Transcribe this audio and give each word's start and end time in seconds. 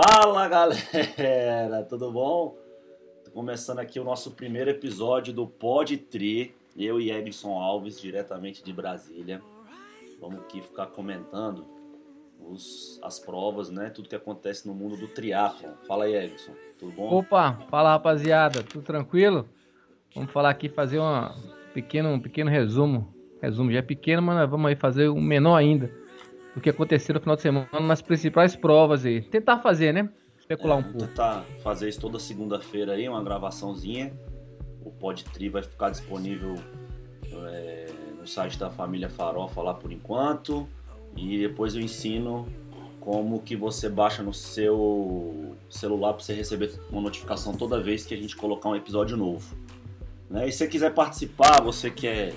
Fala 0.00 0.46
galera, 0.46 1.82
tudo 1.90 2.12
bom? 2.12 2.56
Tô 3.24 3.32
começando 3.32 3.80
aqui 3.80 3.98
o 3.98 4.04
nosso 4.04 4.30
primeiro 4.30 4.70
episódio 4.70 5.32
do 5.32 5.44
Pod 5.44 5.96
Tri, 5.96 6.54
eu 6.76 7.00
e 7.00 7.10
Edson 7.10 7.60
Alves, 7.60 8.00
diretamente 8.00 8.62
de 8.62 8.72
Brasília. 8.72 9.42
Vamos 10.20 10.38
aqui 10.38 10.62
ficar 10.62 10.86
comentando 10.86 11.66
os, 12.38 13.00
as 13.02 13.18
provas, 13.18 13.70
né? 13.70 13.90
Tudo 13.90 14.08
que 14.08 14.14
acontece 14.14 14.68
no 14.68 14.72
mundo 14.72 14.96
do 14.96 15.08
triatlon. 15.08 15.72
Fala 15.88 16.04
aí, 16.04 16.14
Edson, 16.14 16.52
tudo 16.78 16.92
bom? 16.92 17.18
Opa, 17.18 17.54
fala 17.68 17.90
rapaziada, 17.90 18.62
tudo 18.62 18.84
tranquilo? 18.84 19.48
Vamos 20.14 20.30
falar 20.30 20.50
aqui, 20.50 20.68
fazer 20.68 21.00
uma 21.00 21.34
pequeno, 21.74 22.10
um 22.10 22.20
pequeno 22.20 22.50
resumo. 22.50 23.12
Resumo 23.42 23.72
já 23.72 23.80
é 23.80 23.82
pequeno, 23.82 24.22
mas 24.22 24.48
vamos 24.48 24.68
aí 24.68 24.76
fazer 24.76 25.08
um 25.08 25.20
menor 25.20 25.56
ainda 25.56 25.90
do 26.58 26.60
que 26.60 26.70
aconteceu 26.70 27.14
no 27.14 27.20
final 27.20 27.36
de 27.36 27.42
semana 27.42 27.68
nas 27.80 28.02
principais 28.02 28.54
provas 28.54 29.04
aí. 29.04 29.22
Tentar 29.22 29.58
fazer, 29.58 29.92
né? 29.92 30.08
Especular 30.38 30.78
É, 30.78 30.80
um 30.80 30.82
pouco. 30.82 31.06
Tentar 31.06 31.44
fazer 31.62 31.88
isso 31.88 32.00
toda 32.00 32.18
segunda-feira 32.18 32.92
aí, 32.92 33.08
uma 33.08 33.22
gravaçãozinha. 33.22 34.12
O 34.84 34.90
Pod 34.90 35.24
Tri 35.24 35.48
vai 35.48 35.62
ficar 35.62 35.90
disponível 35.90 36.56
é, 37.52 37.86
no 38.18 38.26
site 38.26 38.58
da 38.58 38.70
família 38.70 39.08
Farofa 39.08 39.62
lá 39.62 39.72
por 39.72 39.92
enquanto. 39.92 40.68
E 41.16 41.38
depois 41.38 41.74
eu 41.74 41.80
ensino 41.80 42.46
como 43.00 43.40
que 43.40 43.56
você 43.56 43.88
baixa 43.88 44.22
no 44.22 44.34
seu 44.34 45.56
celular 45.70 46.12
para 46.12 46.22
você 46.22 46.34
receber 46.34 46.78
uma 46.90 47.00
notificação 47.00 47.54
toda 47.54 47.80
vez 47.80 48.04
que 48.04 48.12
a 48.12 48.16
gente 48.16 48.36
colocar 48.36 48.68
um 48.68 48.76
episódio 48.76 49.16
novo. 49.16 49.56
Né? 50.28 50.48
E 50.48 50.52
se 50.52 50.58
você 50.58 50.66
quiser 50.66 50.92
participar, 50.92 51.62
você 51.62 51.90
que 51.90 52.06
é 52.06 52.34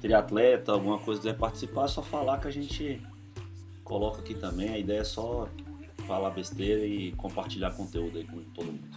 triatleta, 0.00 0.72
alguma 0.72 0.98
coisa 0.98 1.20
quiser 1.20 1.36
participar, 1.36 1.84
é 1.84 1.88
só 1.88 2.02
falar 2.02 2.38
que 2.38 2.48
a 2.48 2.50
gente 2.50 3.00
coloca 3.90 4.20
aqui 4.20 4.34
também. 4.34 4.68
A 4.70 4.78
ideia 4.78 5.00
é 5.00 5.04
só 5.04 5.48
falar 6.06 6.30
besteira 6.30 6.86
e 6.86 7.10
compartilhar 7.12 7.72
conteúdo 7.72 8.18
aí 8.18 8.24
com 8.24 8.40
todo 8.54 8.66
mundo. 8.66 8.88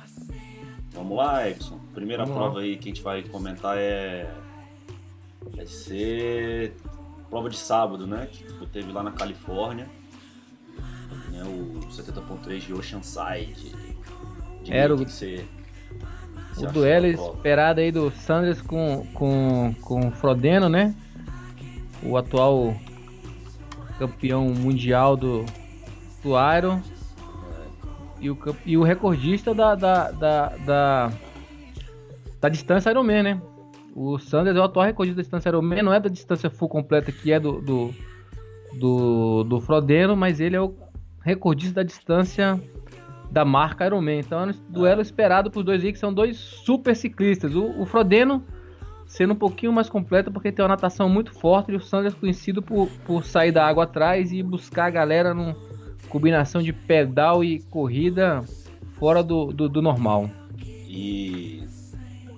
Vamos 0.93 1.17
lá, 1.17 1.49
Edson. 1.49 1.79
Primeira 1.95 2.23
Vamos 2.23 2.39
prova 2.39 2.59
aí 2.59 2.77
que 2.77 2.89
a 2.89 2.93
gente 2.93 3.01
vai 3.01 3.23
comentar 3.23 3.75
é. 3.77 4.31
Vai 5.55 5.65
ser 5.65 6.75
prova 7.27 7.49
de 7.49 7.57
sábado, 7.57 8.05
né? 8.05 8.27
Que 8.31 8.43
teve 8.67 8.91
lá 8.91 9.01
na 9.01 9.11
Califórnia. 9.11 9.89
Né? 11.31 11.43
O 11.43 11.79
70.3 11.91 12.59
de 12.59 12.73
Oceanside. 12.73 13.71
Diga 14.63 14.77
Era 14.77 14.93
o- 14.93 15.03
que 15.03 15.11
você, 15.11 15.43
O 16.57 16.67
duelo 16.71 17.07
esperado 17.07 17.79
aí 17.79 17.91
do 17.91 18.11
Sanders 18.11 18.61
com, 18.61 19.07
com, 19.15 19.73
com 19.81 20.07
o 20.07 20.11
Frodeno, 20.11 20.69
né? 20.69 20.95
O 22.03 22.15
atual 22.15 22.75
campeão 23.97 24.49
mundial 24.49 25.15
do, 25.15 25.45
do 26.23 26.31
Iron. 26.57 26.81
E 28.19 28.29
o, 28.29 28.37
e 28.65 28.77
o 28.77 28.83
recordista 28.83 29.53
da, 29.53 29.75
da, 29.75 30.11
da, 30.11 30.47
da, 30.65 31.11
da 32.39 32.49
distância 32.49 32.89
Ironman, 32.89 33.23
né? 33.23 33.41
O 33.95 34.17
Sanders 34.17 34.55
é 34.55 34.59
o 34.59 34.63
atual 34.63 34.85
recordista 34.85 35.17
da 35.17 35.21
distância 35.21 35.49
Ironman, 35.49 35.83
não 35.83 35.93
é 35.93 35.99
da 35.99 36.09
distância 36.09 36.49
full 36.49 36.69
completa 36.69 37.11
que 37.11 37.31
é 37.31 37.39
do, 37.39 37.61
do, 37.61 37.93
do, 38.79 39.43
do 39.43 39.61
Frodeno, 39.61 40.15
mas 40.15 40.39
ele 40.39 40.55
é 40.55 40.61
o 40.61 40.73
recordista 41.21 41.75
da 41.75 41.83
distância 41.83 42.59
da 43.29 43.43
marca 43.43 43.85
Ironman. 43.85 44.19
Então 44.19 44.39
é 44.39 44.45
um 44.45 44.53
duelo 44.69 45.01
esperado 45.01 45.51
por 45.51 45.63
dois 45.63 45.83
aí 45.83 45.91
que 45.91 45.99
são 45.99 46.13
dois 46.13 46.37
super 46.37 46.95
ciclistas. 46.95 47.53
O, 47.55 47.81
o 47.81 47.85
Frodeno 47.85 48.43
sendo 49.05 49.33
um 49.33 49.35
pouquinho 49.35 49.71
mais 49.71 49.89
completo 49.89 50.31
porque 50.31 50.51
tem 50.51 50.63
uma 50.63 50.69
natação 50.69 51.07
muito 51.07 51.33
forte 51.33 51.71
e 51.71 51.75
o 51.75 51.81
Sanders 51.81 52.13
conhecido 52.13 52.61
por, 52.61 52.87
por 53.05 53.23
sair 53.25 53.51
da 53.51 53.65
água 53.65 53.83
atrás 53.83 54.31
e 54.31 54.41
buscar 54.41 54.85
a 54.85 54.89
galera 54.89 55.33
numa 55.33 55.55
combinação 56.09 56.61
de 56.61 56.71
pedal 56.73 57.43
e 57.43 57.59
corrida 57.69 58.41
fora 58.99 59.23
do, 59.23 59.47
do, 59.47 59.67
do 59.69 59.81
normal. 59.81 60.29
E 60.87 61.63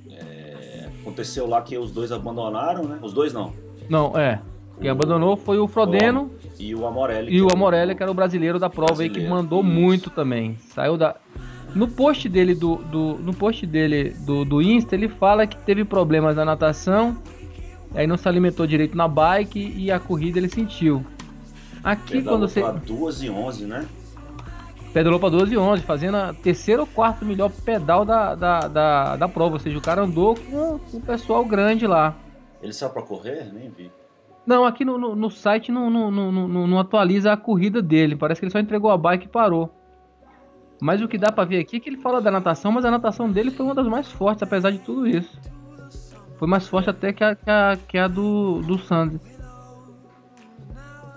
é, 0.10 0.88
aconteceu 1.02 1.48
lá 1.48 1.62
que 1.62 1.78
os 1.78 1.92
dois 1.92 2.12
abandonaram, 2.12 2.84
né? 2.86 3.00
Os 3.02 3.14
dois 3.14 3.34
não. 3.34 3.54
Não, 3.90 4.18
é. 4.18 4.42
Quem 4.80 4.90
abandonou 4.90 5.38
foi 5.38 5.58
o 5.58 5.68
Frodeno 5.68 6.32
E 6.60 6.76
o 6.76 6.86
Amorelli. 6.86 7.34
e 7.34 7.42
o 7.42 7.48
é 7.48 7.54
Amorelli, 7.54 7.96
que 7.96 8.04
era 8.04 8.12
o 8.12 8.16
brasileiro 8.16 8.60
da 8.60 8.70
prova 8.70 9.02
aí, 9.04 9.10
que 9.10 9.20
Brasileiro, 9.20 9.36
mandou 9.36 9.62
isso. 9.62 9.70
muito 9.70 10.10
também. 10.10 10.58
Saiu 10.60 10.98
da. 10.98 11.16
No 11.76 11.88
post 11.88 12.30
dele 12.30 12.56
do, 12.56 12.78
do 12.78 13.16
no 13.16 13.34
post 13.34 13.66
dele 13.66 14.16
do, 14.22 14.46
do 14.46 14.62
Insta, 14.62 14.96
ele 14.96 15.10
fala 15.10 15.46
que 15.46 15.58
teve 15.58 15.84
problemas 15.84 16.36
na 16.36 16.46
natação, 16.46 17.18
aí 17.94 18.08
não 18.08 18.18
se 18.18 18.28
alimentou 18.28 18.66
direito 18.66 18.96
na 18.96 19.08
bike 19.08 19.74
e 19.76 19.92
a 19.92 20.00
corrida 20.00 20.40
ele 20.40 20.50
sentiu. 20.50 21.06
Aqui 21.84 22.14
pedalou 22.14 22.40
quando 22.40 22.50
você 22.50 22.62
pra 22.62 22.72
2 22.72 23.24
e 23.24 23.30
11, 23.30 23.66
né? 23.66 23.86
pedalou 24.96 25.20
para 25.20 25.30
12 25.32 25.54
e 25.54 25.58
11, 25.58 25.84
fazendo 25.84 26.16
a 26.16 26.34
terceiro 26.34 26.84
ou 26.84 26.88
quarto 26.88 27.26
melhor 27.26 27.52
pedal 27.52 28.06
da, 28.06 28.34
da, 28.34 28.60
da, 28.62 29.16
da 29.18 29.28
prova, 29.28 29.56
ou 29.56 29.60
seja, 29.60 29.78
o 29.78 29.82
cara 29.82 30.04
andou 30.04 30.36
com, 30.36 30.80
com 30.80 30.98
o 30.98 31.02
pessoal 31.02 31.44
grande 31.44 31.86
lá. 31.86 32.16
Ele 32.64 32.72
saiu 32.72 32.92
pra 32.92 33.02
correr? 33.02 33.52
Nem 33.54 33.70
vi. 33.70 33.92
Não, 34.46 34.64
aqui 34.64 34.86
no, 34.86 34.98
no, 34.98 35.14
no 35.14 35.30
site 35.30 35.70
não, 35.70 35.90
não, 35.90 36.10
não, 36.10 36.32
não, 36.32 36.68
não 36.68 36.80
atualiza 36.80 37.34
a 37.34 37.36
corrida 37.36 37.82
dele. 37.82 38.16
Parece 38.16 38.40
que 38.40 38.46
ele 38.46 38.54
só 38.54 38.60
entregou 38.60 38.90
a 38.90 38.98
bike 38.98 39.26
e 39.26 39.30
parou. 39.30 39.70
Mas 40.86 41.02
o 41.02 41.08
que 41.08 41.18
dá 41.18 41.32
pra 41.32 41.46
ver 41.46 41.58
aqui 41.58 41.78
é 41.78 41.80
que 41.80 41.90
ele 41.90 41.98
fala 41.98 42.22
da 42.22 42.30
natação, 42.30 42.72
mas 42.72 42.86
a 42.86 42.92
natação 42.92 43.32
dele 43.32 43.50
foi 43.50 43.66
uma 43.66 43.74
das 43.74 43.88
mais 43.88 44.12
fortes, 44.12 44.44
apesar 44.44 44.70
de 44.70 44.78
tudo 44.78 45.08
isso. 45.08 45.36
Foi 46.38 46.48
mais 46.48 46.68
forte 46.68 46.92
até 46.92 47.12
que 47.12 47.24
a, 47.24 47.34
que 47.34 47.50
a, 47.50 47.78
que 47.88 47.98
a 47.98 48.08
do, 48.08 48.62
do 48.62 48.78
Sanders. 48.78 49.20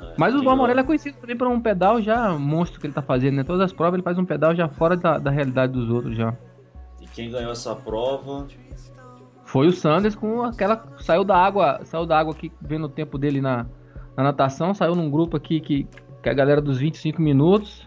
É, 0.00 0.14
Mas 0.16 0.34
o 0.34 0.42
Valmorelli 0.42 0.80
é 0.80 0.82
conhecido 0.82 1.18
também 1.20 1.36
por 1.36 1.46
um 1.48 1.60
pedal 1.60 2.00
já 2.00 2.30
monstro 2.30 2.80
que 2.80 2.86
ele 2.86 2.94
tá 2.94 3.02
fazendo, 3.02 3.36
né? 3.36 3.44
Todas 3.44 3.60
as 3.60 3.70
provas 3.70 3.92
ele 3.98 4.02
faz 4.02 4.16
um 4.16 4.24
pedal 4.24 4.54
já 4.54 4.70
fora 4.70 4.96
da, 4.96 5.18
da 5.18 5.30
realidade 5.30 5.74
dos 5.74 5.90
outros 5.90 6.16
já. 6.16 6.34
E 6.98 7.06
quem 7.06 7.30
ganhou 7.30 7.52
essa 7.52 7.76
prova? 7.76 8.46
Foi 9.44 9.66
o 9.66 9.72
Sanders 9.72 10.16
com 10.16 10.44
aquela. 10.44 10.82
Saiu 10.96 11.24
da 11.24 11.36
água. 11.36 11.80
Saiu 11.84 12.06
da 12.06 12.18
água 12.18 12.32
aqui, 12.32 12.50
vendo 12.58 12.86
o 12.86 12.88
tempo 12.88 13.18
dele 13.18 13.42
na, 13.42 13.66
na 14.16 14.22
natação. 14.22 14.72
Saiu 14.72 14.94
num 14.94 15.10
grupo 15.10 15.36
aqui 15.36 15.60
que, 15.60 15.86
que 16.22 16.28
a 16.30 16.32
galera 16.32 16.62
dos 16.62 16.78
25 16.78 17.20
minutos. 17.20 17.86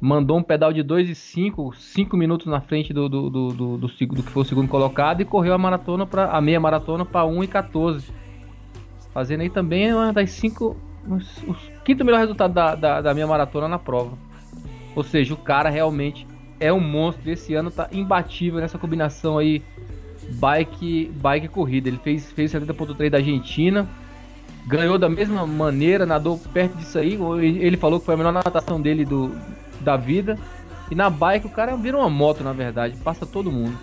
Mandou 0.00 0.38
um 0.38 0.42
pedal 0.42 0.72
de 0.72 0.82
2 0.82 1.10
e 1.10 1.14
5, 1.14 1.74
5 1.76 2.16
minutos 2.16 2.46
na 2.46 2.60
frente 2.60 2.92
do, 2.92 3.06
do, 3.06 3.28
do, 3.28 3.48
do, 3.48 3.76
do, 3.76 3.86
do 3.86 4.22
que 4.22 4.30
foi 4.30 4.42
o 4.42 4.46
segundo 4.46 4.66
colocado. 4.66 5.20
E 5.20 5.26
correu 5.26 5.52
a 5.52 5.58
maratona 5.58 6.06
para 6.06 6.30
a 6.30 6.40
meia 6.40 6.58
maratona 6.58 7.04
para 7.04 7.26
1 7.26 7.44
e 7.44 7.46
14. 7.46 8.06
Fazendo 9.12 9.42
aí 9.42 9.50
também 9.50 9.92
uma 9.92 10.12
das 10.12 10.30
5. 10.30 10.76
O 11.46 11.54
quinto 11.84 12.04
melhor 12.04 12.18
resultado 12.18 12.54
da, 12.54 12.74
da, 12.74 13.00
da 13.02 13.12
meia 13.12 13.26
maratona 13.26 13.68
na 13.68 13.78
prova. 13.78 14.16
Ou 14.96 15.02
seja, 15.02 15.34
o 15.34 15.36
cara 15.36 15.68
realmente 15.68 16.26
é 16.58 16.72
um 16.72 16.80
monstro. 16.80 17.30
Esse 17.30 17.54
ano 17.54 17.70
tá 17.70 17.88
imbatível 17.92 18.58
nessa 18.58 18.78
combinação 18.78 19.36
aí 19.36 19.62
bike 20.30 21.10
bike 21.14 21.46
e 21.46 21.48
corrida. 21.48 21.88
Ele 21.88 21.98
fez 21.98 22.32
fez 22.32 22.52
70.3 22.52 23.10
da 23.10 23.18
Argentina, 23.18 23.88
ganhou 24.66 24.98
da 24.98 25.08
mesma 25.08 25.46
maneira, 25.46 26.06
nadou 26.06 26.38
perto 26.38 26.76
disso 26.76 26.98
aí. 26.98 27.18
Ele 27.42 27.76
falou 27.76 28.00
que 28.00 28.06
foi 28.06 28.14
a 28.14 28.18
melhor 28.18 28.32
natação 28.32 28.80
dele 28.80 29.04
do, 29.04 29.30
da 29.80 29.96
vida. 29.96 30.38
E 30.90 30.94
na 30.94 31.08
bike 31.08 31.46
o 31.46 31.50
cara 31.50 31.76
vira 31.76 31.96
uma 31.96 32.10
moto, 32.10 32.42
na 32.42 32.52
verdade, 32.52 32.96
passa 32.96 33.24
todo 33.24 33.50
mundo. 33.50 33.78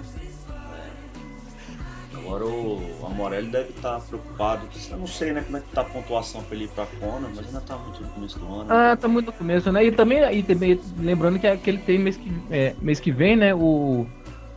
Agora 2.14 2.46
o 2.46 3.06
Amorelli 3.06 3.48
deve 3.48 3.70
estar 3.70 4.02
preocupado. 4.02 4.68
Eu 4.92 4.98
não 4.98 5.08
sei 5.08 5.32
né, 5.32 5.42
como 5.42 5.58
é 5.58 5.62
que 5.62 5.68
tá 5.70 5.80
a 5.82 5.86
pontuação 5.86 6.44
pra 6.44 6.56
ele 6.56 6.66
ir 6.66 6.70
pra 6.70 6.86
Kona, 6.86 7.30
mas 7.34 7.46
ainda 7.48 7.62
tá 7.62 7.78
muito 7.78 8.02
no 8.02 8.10
começo 8.10 8.38
do 8.38 8.54
ano. 8.54 8.66
Ah, 8.70 8.98
tá 8.98 9.08
muito 9.08 9.28
no 9.28 9.32
começo, 9.34 9.72
né? 9.72 9.86
E 9.86 9.92
também, 9.94 10.38
e 10.38 10.44
também 10.44 10.78
lembrando 11.00 11.40
que, 11.40 11.58
que 11.58 11.70
ele 11.70 11.78
tem 11.78 11.98
mês 11.98 12.18
que, 12.18 12.30
é, 12.52 12.76
mês 12.82 13.00
que 13.00 13.12
vem, 13.12 13.38
né? 13.38 13.56
O, 13.56 14.06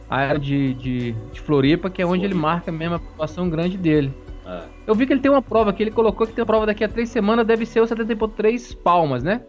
a 0.08 0.16
área 0.16 0.40
de, 0.40 0.74
de, 0.74 1.12
de 1.12 1.40
Floripa, 1.40 1.88
que 1.88 2.02
é 2.02 2.06
onde 2.06 2.24
ele 2.24 2.34
Floripa. 2.34 2.48
marca 2.48 2.72
mesmo 2.72 2.96
a 2.96 2.98
pontuação 2.98 3.48
grande 3.48 3.78
dele. 3.78 4.12
É, 4.44 4.62
Eu 4.84 4.94
vi 4.96 5.06
que 5.06 5.12
ele 5.12 5.20
tem 5.20 5.30
uma 5.30 5.42
prova 5.42 5.72
que 5.72 5.80
ele 5.80 5.92
colocou 5.92 6.26
que 6.26 6.32
tem 6.32 6.42
uma 6.42 6.46
prova 6.46 6.66
daqui 6.66 6.82
a 6.82 6.88
três 6.88 7.08
semanas, 7.08 7.46
deve 7.46 7.64
ser 7.64 7.80
o 7.80 7.84
70.3 7.86 8.76
palmas, 8.82 9.22
né? 9.22 9.42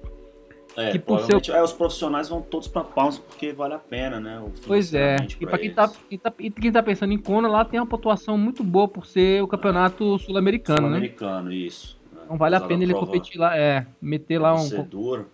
É, 0.81 0.91
Que 0.91 0.99
por 0.99 1.17
provavelmente 1.17 1.51
é, 1.51 1.61
os 1.61 1.73
profissionais 1.73 2.29
vão 2.29 2.41
todos 2.41 2.67
pra 2.67 2.83
Palmas 2.83 3.17
porque 3.17 3.53
vale 3.53 3.73
a 3.73 3.79
pena, 3.79 4.19
né? 4.19 4.43
Pois 4.65 4.93
é. 4.93 5.15
E 5.39 5.45
pra 5.45 5.57
quem 5.57 5.73
tá, 5.73 5.91
quem, 6.09 6.17
tá, 6.17 6.31
quem 6.31 6.71
tá 6.71 6.83
pensando 6.83 7.13
em 7.13 7.17
Kona, 7.17 7.47
lá 7.47 7.63
tem 7.63 7.79
uma 7.79 7.85
pontuação 7.85 8.37
muito 8.37 8.63
boa 8.63 8.87
por 8.87 9.05
ser 9.05 9.41
o 9.43 9.47
campeonato 9.47 10.17
sul-americano, 10.19 10.81
né? 10.81 10.87
Sul-americano, 10.87 11.51
isso. 11.51 11.99
né? 12.13 12.21
Então 12.25 12.37
vale 12.37 12.55
a 12.55 12.57
Apesar 12.57 12.69
pena 12.69 12.83
ele 12.83 12.93
competir 12.93 13.39
lá, 13.39 13.57
é, 13.57 13.85
meter 14.01 14.39
lá 14.39 14.53
um 14.53 14.59
ser 14.59 14.83
duro, 14.83 15.27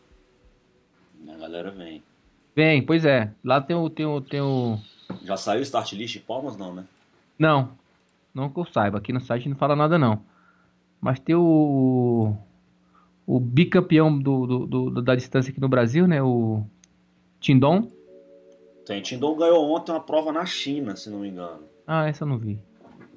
a 1.27 1.38
galera 1.38 1.72
vem. 1.72 2.04
Bem, 2.56 2.81
pois 2.81 3.06
é. 3.06 3.31
Lá 3.44 3.62
tem 3.62 3.75
o, 3.75 3.89
tem 3.89 4.06
o, 4.06 4.19
tem 4.19 4.42
o. 4.42 4.80
Já 5.24 5.38
saiu 5.38 5.60
o 5.60 5.63
start 5.63 5.94
list 5.94 6.13
de 6.13 6.19
Palmas, 6.19 6.57
não, 6.57 6.74
né? 6.74 6.86
Não, 7.38 7.69
não 8.33 8.50
que 8.50 8.60
eu 8.60 8.66
saiba. 8.66 8.98
Aqui 8.98 9.13
no 9.13 9.22
site 9.22 9.48
não 9.48 9.56
fala 9.56 9.75
nada 9.75 9.98
não. 9.98 10.22
Mas 11.00 11.19
tem 11.19 11.36
o 11.36 12.36
o 13.27 13.39
bicampeão 13.39 14.18
do, 14.18 14.47
do, 14.47 14.65
do- 14.89 15.01
da 15.03 15.13
distância 15.13 15.51
aqui 15.51 15.59
no 15.62 15.68
Brasil, 15.69 16.07
né? 16.07 16.24
O 16.24 16.63
Tindon. 17.39 17.91
Tem. 18.85 19.01
Tindon 19.01 19.35
ganhou 19.35 19.69
ontem 19.69 19.91
uma 19.91 20.00
prova 20.00 20.31
na 20.31 20.45
China, 20.45 20.95
se 20.95 21.09
não 21.09 21.19
me 21.19 21.27
engano. 21.27 21.63
Ah, 21.85 22.07
essa 22.07 22.24
eu 22.24 22.27
não 22.27 22.38
vi. 22.38 22.59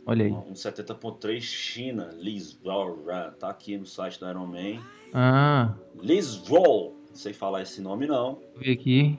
Olha 0.04 0.26
aí. 0.26 0.32
Um 0.32 0.52
70.3 0.52 1.40
China, 1.40 2.10
Liz 2.18 2.58
Roll, 2.64 2.98
tá 3.38 3.48
aqui 3.48 3.78
no 3.78 3.86
site 3.86 4.18
do 4.18 4.28
Ironman. 4.28 4.80
Ah, 5.14 5.74
Liz 6.02 6.36
Roll, 6.48 6.96
Não 7.08 7.14
sei 7.16 7.32
falar 7.32 7.62
esse 7.62 7.80
nome 7.80 8.06
não. 8.06 8.34
Vou 8.54 8.62
ver 8.64 8.72
aqui. 8.72 9.16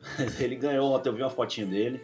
Ele 0.40 0.56
ganhou 0.56 0.90
ontem, 0.94 1.10
eu 1.10 1.12
vi 1.14 1.22
uma 1.22 1.28
fotinha 1.30 1.66
dele. 1.66 2.00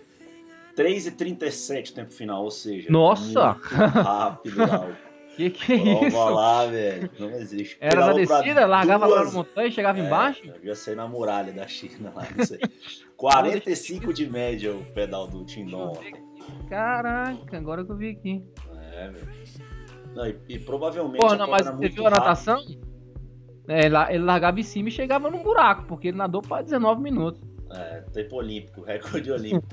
3h37 0.76 1.94
tempo 1.94 2.12
final, 2.12 2.44
ou 2.44 2.50
seja. 2.50 2.90
Nossa! 2.90 3.52
Rápido. 3.52 4.56
Que 5.36 5.50
que 5.50 5.72
é 5.74 5.78
Prova 5.78 6.06
isso? 6.06 6.30
lá, 6.30 6.66
velho. 6.66 7.10
Não 7.18 7.30
existe. 7.32 7.76
Era 7.80 8.06
na 8.06 8.12
descida, 8.14 8.64
largava 8.66 9.06
lá 9.06 9.16
duas- 9.18 9.32
na 9.34 9.38
montanha 9.38 9.68
e 9.68 9.72
chegava 9.72 9.98
embaixo? 10.00 10.48
É, 10.48 10.52
devia 10.52 10.74
ser 10.74 10.96
na 10.96 11.06
muralha 11.06 11.52
da 11.52 11.66
China 11.68 12.12
lá, 12.14 12.26
não 12.34 12.44
sei. 12.44 12.58
45 13.16 14.12
de 14.14 14.28
média 14.30 14.72
o 14.74 14.84
pedal 14.92 15.26
do 15.26 15.44
Tindon. 15.44 15.96
Caraca, 16.68 17.56
agora 17.56 17.84
que 17.84 17.92
eu 17.92 17.96
vi 17.96 18.10
aqui. 18.10 18.44
É, 18.92 19.08
velho. 19.10 19.28
Não, 20.14 20.26
e, 20.26 20.38
e 20.48 20.58
provavelmente 20.58 21.18
Pô, 21.18 21.34
não, 21.34 21.48
mas 21.50 21.66
era 21.66 21.76
você 21.76 21.88
viu 21.88 22.06
a 22.06 22.10
natação? 22.10 22.58
É, 23.68 23.88
lá- 23.88 24.12
ele 24.12 24.24
largava 24.24 24.58
em 24.60 24.62
cima 24.62 24.88
e 24.88 24.92
chegava 24.92 25.28
num 25.30 25.42
buraco, 25.42 25.84
porque 25.86 26.08
ele 26.08 26.16
nadou 26.16 26.40
para 26.40 26.62
19 26.62 27.02
minutos. 27.02 27.40
É, 27.70 28.00
tempo 28.12 28.36
olímpico, 28.36 28.80
recorde 28.82 29.30
olímpico. 29.30 29.66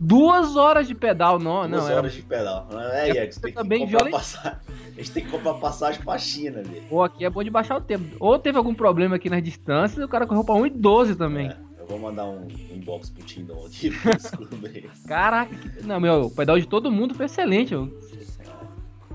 Duas 0.00 0.56
horas 0.56 0.86
de 0.86 0.94
pedal, 0.94 1.38
não, 1.38 1.68
Duas 1.68 1.70
não. 1.70 1.86
Era... 1.88 1.96
horas 1.98 2.12
de 2.12 2.22
pedal. 2.22 2.68
É, 2.92 3.10
É, 3.10 3.14
Iax, 3.14 3.38
tem 3.38 3.52
que 3.52 3.58
também 3.58 3.80
comprar 3.80 3.96
violent- 3.98 4.12
passagem. 4.12 4.58
A 4.98 5.00
gente 5.00 5.12
tem 5.12 5.24
que 5.24 5.30
comprar 5.30 5.54
passagem 5.54 6.02
pra 6.02 6.18
China, 6.18 6.60
velho. 6.60 6.82
Pô, 6.88 7.04
aqui 7.04 7.24
é 7.24 7.30
bom 7.30 7.44
de 7.44 7.50
baixar 7.50 7.76
o 7.76 7.80
tempo. 7.80 8.04
Ou 8.18 8.36
teve 8.36 8.58
algum 8.58 8.74
problema 8.74 9.14
aqui 9.14 9.30
nas 9.30 9.40
distâncias, 9.42 10.04
o 10.04 10.08
cara 10.08 10.26
correu 10.26 10.42
pra 10.42 10.56
1,12 10.56 11.14
também. 11.16 11.46
É, 11.48 11.56
eu 11.78 11.86
vou 11.86 12.00
mandar 12.00 12.24
um 12.26 12.48
inbox 12.74 13.08
pro 13.08 13.22
Tindon 13.22 13.64
aqui 13.64 13.90
pra 14.02 14.14
descobrir. 14.16 14.90
Caraca, 15.06 15.54
não, 15.84 16.00
meu, 16.00 16.22
o 16.22 16.30
pedal 16.32 16.58
de 16.58 16.66
todo 16.66 16.90
mundo 16.90 17.14
foi 17.14 17.26
excelente. 17.26 17.72
eu- 17.72 17.88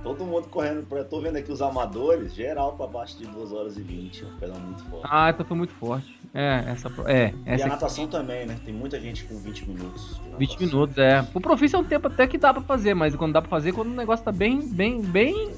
Todo 0.02 0.26
mundo 0.26 0.50
correndo. 0.50 0.86
Pra... 0.86 1.02
Tô 1.06 1.22
vendo 1.22 1.38
aqui 1.38 1.50
os 1.50 1.62
amadores, 1.62 2.34
geral 2.34 2.74
pra 2.76 2.86
baixo 2.88 3.18
de 3.18 3.26
2 3.26 3.54
horas 3.54 3.78
e 3.78 3.82
20. 3.82 4.26
Um 4.26 4.38
pedal 4.38 4.60
muito 4.60 4.84
forte. 4.84 5.08
Ah, 5.10 5.30
então 5.30 5.46
foi 5.46 5.56
muito 5.56 5.74
forte. 5.76 6.20
É, 6.34 6.64
essa. 6.68 6.92
É, 7.08 7.34
e 7.46 7.50
a 7.50 7.54
essa. 7.54 7.68
natação 7.68 8.06
também, 8.08 8.46
né? 8.46 8.58
Tem 8.66 8.74
muita 8.74 9.00
gente 9.00 9.24
com 9.24 9.38
20 9.38 9.66
minutos. 9.70 10.20
de 10.20 10.36
20 10.38 10.50
natação. 10.50 10.68
minutos, 10.68 10.98
é. 10.98 11.26
O 11.34 11.40
profício 11.40 11.78
é 11.78 11.80
um 11.80 11.86
tempo 11.86 12.08
até 12.08 12.28
que 12.28 12.38
dá 12.38 12.54
pra 12.54 12.62
fazer, 12.64 12.94
mas 12.94 13.16
quando 13.16 13.32
dá 13.32 13.42
pra 13.42 13.50
fazer, 13.50 13.72
quando 13.72 13.92
o 13.92 13.96
negócio 13.96 14.26
tá 14.26 14.32
bem, 14.34 14.60
bem, 14.68 15.02
bem. 15.02 15.52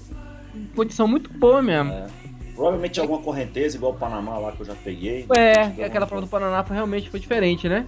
Condição 0.76 1.08
muito 1.08 1.32
boa 1.32 1.62
mesmo. 1.62 1.92
É. 1.92 2.08
Provavelmente 2.54 3.00
alguma 3.02 3.22
correnteza, 3.22 3.76
igual 3.76 3.92
o 3.92 3.96
Panamá 3.96 4.38
lá 4.38 4.52
que 4.52 4.62
eu 4.62 4.66
já 4.66 4.76
peguei. 4.76 5.26
É, 5.36 5.84
aquela 5.84 6.08
prova 6.08 6.26
do 6.26 6.30
Paraná 6.30 6.64
foi, 6.64 6.76
realmente 6.76 7.10
foi 7.10 7.20
diferente, 7.20 7.68
né? 7.68 7.86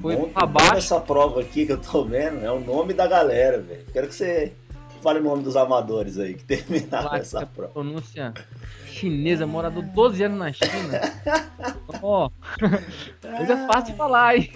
Foi 0.00 0.16
bom, 0.16 0.28
pra 0.28 0.44
o 0.44 0.46
bom 0.46 0.52
baixo. 0.54 0.74
dessa 0.74 1.00
prova 1.00 1.40
aqui 1.40 1.66
que 1.66 1.72
eu 1.72 1.78
tô 1.78 2.04
vendo 2.04 2.44
é 2.44 2.50
o 2.50 2.58
nome 2.58 2.94
da 2.94 3.06
galera, 3.06 3.60
velho. 3.60 3.84
Quero 3.92 4.08
que 4.08 4.14
você 4.14 4.52
fale 5.02 5.18
o 5.20 5.22
nome 5.22 5.42
dos 5.42 5.56
amadores 5.56 6.18
aí 6.18 6.34
que 6.34 6.44
terminaram 6.44 7.10
Lá, 7.10 7.18
essa 7.18 7.44
prova. 7.46 7.72
Pronúncia 7.72 8.32
chinesa, 8.86 9.46
morador 9.46 9.82
12 9.82 10.22
anos 10.24 10.38
na 10.38 10.52
China. 10.52 11.00
Ó, 12.02 12.30
coisa 13.20 13.66
fácil 13.66 13.92
de 13.92 13.98
falar, 13.98 14.36
hein? 14.36 14.50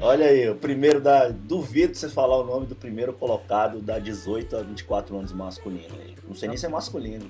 Olha 0.00 0.26
aí, 0.26 0.48
o 0.48 0.54
primeiro 0.54 1.00
da. 1.00 1.28
Duvido 1.30 1.94
você 1.94 2.08
falar 2.08 2.38
o 2.38 2.44
nome 2.44 2.66
do 2.66 2.74
primeiro 2.76 3.12
colocado 3.12 3.80
da 3.80 3.98
18 3.98 4.56
a 4.56 4.62
24 4.62 5.16
anos 5.18 5.32
masculino 5.32 5.94
aí. 6.00 6.14
Não 6.26 6.34
sei 6.34 6.48
nem 6.48 6.56
se 6.58 6.66
é 6.66 6.68
masculino. 6.68 7.28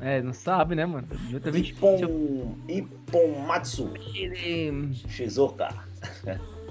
É, 0.00 0.20
não 0.20 0.32
sabe, 0.32 0.74
né, 0.74 0.84
mano? 0.84 1.06
Devia 1.10 1.40
ter 1.40 1.50
20 1.50 1.70
Ippon, 1.70 2.54
Ippomatsu 2.68 3.92
Ele- 4.14 4.94
Shizuka. 5.08 5.68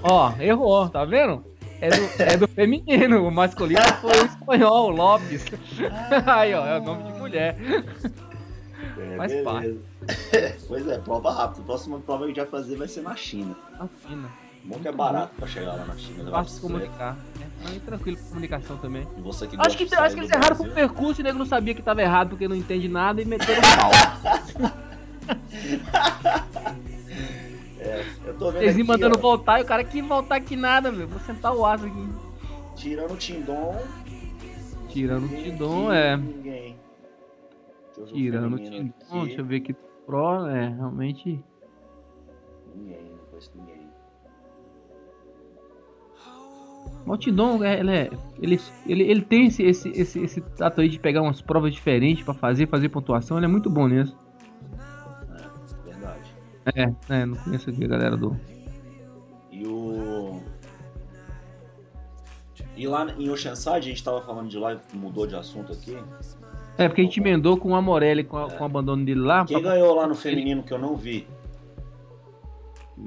Ó, 0.04 0.32
errou, 0.40 0.88
tá 0.90 1.04
vendo? 1.06 1.44
É 1.82 1.90
do, 1.90 2.24
é 2.24 2.38
do 2.38 2.48
feminino, 2.48 3.28
o 3.28 3.32
masculino 3.32 3.82
foi 4.02 4.12
o 4.22 4.26
espanhol, 4.26 4.88
o 4.88 4.90
Lopes. 4.92 5.46
Aí, 6.26 6.54
ó, 6.54 6.66
é 6.66 6.80
o 6.80 6.84
nome 6.84 7.04
de 7.12 7.20
mulher. 7.20 7.58
É, 8.98 9.18
Faz 9.18 9.32
beleza. 9.34 9.80
pois 10.68 10.88
é, 10.88 10.98
prova 11.00 11.32
rápida. 11.34 11.62
A 11.62 11.66
próxima 11.66 12.00
prova 12.00 12.20
que 12.20 12.26
a 12.26 12.28
gente 12.30 12.38
vai 12.38 12.46
fazer 12.48 12.78
vai 12.78 12.88
ser 12.88 13.02
na 13.02 13.16
China. 13.16 13.56
Tá 13.78 13.88
fina, 14.08 14.30
Bom 14.64 14.80
que 14.80 14.88
é 14.88 14.92
barato 14.92 15.36
pra 15.36 15.48
chegar 15.48 15.74
lá 15.74 15.86
na 15.86 15.96
China. 15.98 16.24
levar 16.24 16.44
fácil 16.44 16.68
de 16.68 16.74
bicicleta. 16.74 16.96
comunicar. 16.96 17.18
né? 17.40 17.48
Mas 17.64 17.82
tranquilo 17.84 18.18
pra 18.18 18.26
comunicação 18.30 18.78
também. 18.78 19.08
E 19.18 19.22
você 19.22 19.48
que 19.48 19.56
Acho 19.60 19.78
que, 19.78 19.94
acho 19.96 20.16
que 20.16 20.22
eles 20.22 20.32
erraram 20.32 20.56
com 20.56 20.64
o 20.64 20.68
Brasil. 20.68 20.74
percurso 20.90 21.20
e 21.20 21.22
o 21.22 21.26
nego 21.26 21.38
não 21.38 21.46
sabia 21.46 21.74
que 21.76 21.82
tava 21.84 22.02
errado 22.02 22.30
porque 22.30 22.48
não 22.48 22.56
entende 22.56 22.88
nada 22.88 23.22
e 23.22 23.26
meteram 23.26 23.62
pau. 23.62 23.92
Eu 28.26 28.38
tô 28.38 28.52
vendo 28.52 28.64
Eles 28.64 28.78
iam 28.78 28.88
mandando 28.88 29.18
ó, 29.18 29.22
voltar 29.22 29.60
e 29.60 29.64
o 29.64 29.66
cara 29.66 29.84
que 29.84 30.02
voltar 30.02 30.36
aqui 30.36 30.56
nada, 30.56 30.92
meu. 30.92 31.08
Vou 31.08 31.20
sentar 31.20 31.56
o 31.56 31.66
aço 31.66 31.86
aqui. 31.86 32.08
tirando 32.76 33.12
o 33.14 33.18
Tindon. 33.18 33.76
Tirando 34.90 35.24
o 35.24 35.26
aqui, 35.26 35.96
é. 35.96 36.18
Ninguém. 36.18 36.80
Tirando 38.08 38.54
o 38.54 38.56
aqui. 38.56 38.92
deixa 39.24 39.42
eu 39.42 39.46
ver 39.46 39.58
aqui. 39.58 39.76
Pro, 40.06 40.48
é, 40.48 40.70
realmente. 40.70 41.44
Ninguém, 42.76 43.12
não 43.12 43.26
conheço 43.30 43.52
ninguém. 43.56 43.86
O 47.08 47.18
Tidon, 47.18 47.64
é, 47.64 47.80
ele, 47.80 47.92
é- 47.92 48.10
ele, 48.42 48.60
ele, 48.88 49.04
ele 49.04 49.22
tem 49.22 49.46
esse, 49.46 49.64
esse, 49.64 49.90
esse, 49.90 50.20
esse 50.20 50.42
tato 50.42 50.82
aí 50.82 50.90
de 50.90 51.00
pegar 51.00 51.22
umas 51.22 51.42
provas 51.42 51.72
diferentes 51.74 52.24
pra 52.24 52.34
fazer, 52.34 52.68
fazer 52.68 52.90
pontuação. 52.90 53.38
Ele 53.38 53.46
é 53.46 53.50
muito 53.50 53.70
bom 53.70 53.88
nisso. 53.88 54.18
É. 56.66 56.84
É, 56.84 56.94
é, 57.22 57.26
não 57.26 57.36
conheço 57.38 57.70
aqui 57.70 57.84
a 57.84 57.88
galera 57.88 58.18
do. 58.18 58.36
E 59.52 59.66
o. 59.68 60.42
E 62.78 62.88
lá 62.88 63.06
em 63.18 63.30
Oceanside, 63.30 63.78
a 63.78 63.82
gente 63.82 64.04
tava 64.04 64.22
falando 64.22 64.50
de 64.50 64.58
lá 64.58 64.74
e 64.74 64.98
mudou 64.98 65.26
de 65.28 65.36
assunto 65.36 65.72
aqui. 65.72 65.98
É, 66.78 66.88
porque 66.90 67.02
a 67.02 67.04
gente 67.06 67.20
emendou 67.20 67.56
com 67.58 67.72
o 67.72 67.76
Amorelli, 67.76 68.24
com, 68.24 68.38
a- 68.38 68.50
com 68.52 68.64
o 68.64 68.66
abandono 68.66 69.06
dele 69.06 69.22
lá. 69.22 69.46
Quem 69.46 69.62
pra- 69.62 69.72
ganhou 69.72 69.96
lá 69.96 70.08
no 70.08 70.16
feminino 70.16 70.62
que 70.64 70.74
eu 70.74 70.78
não 70.80 70.96
vi? 70.96 71.26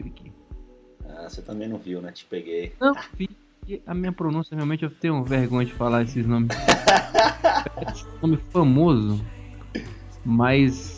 Aqui. 0.01 0.33
Ah, 1.07 1.29
você 1.29 1.43
também 1.43 1.69
não 1.69 1.77
viu, 1.79 2.01
né? 2.01 2.13
Te 2.13 2.25
peguei. 2.25 2.73
Não, 2.81 2.95
vi. 3.15 3.29
A 3.87 3.93
minha 3.93 4.13
pronúncia, 4.13 4.55
realmente, 4.55 4.83
eu 4.85 4.91
tenho 4.91 5.23
vergonha 5.23 5.67
de 5.67 5.75
falar 5.75 6.03
esses 6.03 6.27
nomes. 6.27 6.49
Esse 7.93 8.07
nome 8.23 8.39
famoso. 8.51 9.23
Mas. 10.25 10.98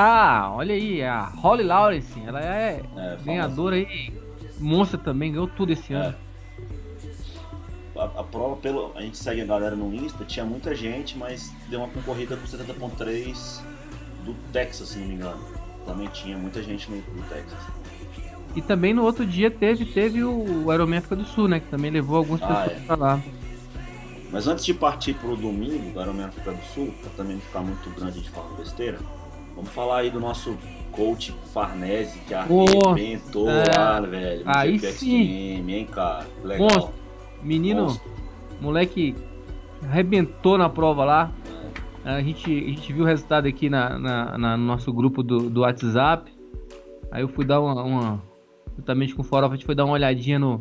Ah, 0.00 0.52
olha 0.54 0.74
aí, 0.76 1.02
a 1.02 1.24
Holly 1.24 1.64
Lawrence. 1.64 2.22
Ela 2.24 2.40
é 2.40 2.82
É, 2.96 3.16
ganhadora 3.24 3.74
aí. 3.74 4.12
Monstra 4.60 4.96
também, 4.96 5.32
ganhou 5.32 5.48
tudo 5.48 5.72
esse 5.72 5.92
ano. 5.92 6.14
A, 7.96 8.04
a 8.04 8.22
prova, 8.24 8.54
pelo, 8.56 8.92
a 8.94 9.02
gente 9.02 9.18
segue 9.18 9.40
a 9.40 9.44
galera 9.44 9.74
no 9.74 9.92
Insta, 9.92 10.24
tinha 10.24 10.44
muita 10.44 10.72
gente, 10.72 11.18
mas 11.18 11.52
deu 11.68 11.80
uma 11.80 11.88
concorrida 11.88 12.36
com 12.36 12.46
70.3 12.46 13.60
do 14.24 14.34
Texas, 14.52 14.90
se 14.90 14.98
não 15.00 15.06
me 15.08 15.14
engano. 15.14 15.40
Também 15.84 16.06
tinha 16.08 16.38
muita 16.38 16.62
gente 16.62 16.88
no, 16.88 16.98
do 16.98 17.28
Texas. 17.28 17.58
E 18.54 18.62
também 18.62 18.94
no 18.94 19.02
outro 19.02 19.26
dia 19.26 19.50
teve, 19.50 19.84
teve 19.84 20.22
o 20.22 20.70
África 20.98 21.16
do 21.16 21.24
Sul, 21.24 21.48
né? 21.48 21.58
Que 21.58 21.66
também 21.66 21.90
levou 21.90 22.18
algumas 22.18 22.40
Ah, 22.42 22.46
pessoas 22.62 22.82
é. 22.82 22.86
pra 22.86 22.96
lá. 22.96 23.20
Mas 24.30 24.46
antes 24.46 24.64
de 24.64 24.74
partir 24.74 25.14
pro 25.14 25.34
domingo, 25.36 25.90
do 25.92 26.00
África 26.26 26.52
do 26.52 26.62
Sul, 26.74 26.94
pra 27.00 27.10
também 27.16 27.34
não 27.34 27.40
ficar 27.40 27.60
muito 27.62 27.90
grande 27.90 28.18
gente 28.18 28.30
falando 28.30 28.56
besteira, 28.56 28.98
vamos 29.58 29.70
falar 29.70 29.98
aí 29.98 30.10
do 30.10 30.20
nosso 30.20 30.56
coach 30.92 31.34
Farnese, 31.52 32.18
que 32.20 32.34
Ô, 32.34 32.88
arrebentou 32.90 33.48
é. 33.50 33.64
lá, 33.76 34.00
velho. 34.00 34.44
no 34.44 34.50
Aí 34.50 34.78
GP 34.78 34.92
sim. 34.92 35.20
Extreme, 35.20 35.74
hein, 35.74 35.86
cara? 35.86 36.26
Legal. 36.44 36.68
Monstro. 36.68 36.94
Menino, 37.42 37.82
Monstro. 37.82 38.10
moleque 38.60 39.14
arrebentou 39.82 40.58
na 40.58 40.68
prova 40.68 41.04
lá. 41.04 41.32
A 42.04 42.20
gente, 42.22 42.50
a 42.50 42.68
gente 42.70 42.92
viu 42.92 43.04
o 43.04 43.06
resultado 43.06 43.46
aqui 43.46 43.68
na, 43.68 43.98
na- 43.98 44.38
na- 44.38 44.56
no 44.56 44.64
nosso 44.64 44.92
grupo 44.92 45.22
do, 45.22 45.50
do 45.50 45.60
WhatsApp. 45.60 46.32
Aí 47.10 47.22
eu 47.22 47.28
fui 47.28 47.44
dar 47.44 47.60
uma. 47.60 47.82
uma 47.82 48.22
juntamente 48.76 49.14
com 49.14 49.22
o 49.22 49.24
Forofa, 49.24 49.54
a 49.54 49.56
gente 49.56 49.66
foi 49.66 49.74
dar 49.74 49.84
uma 49.84 49.94
olhadinha 49.94 50.38
no, 50.38 50.60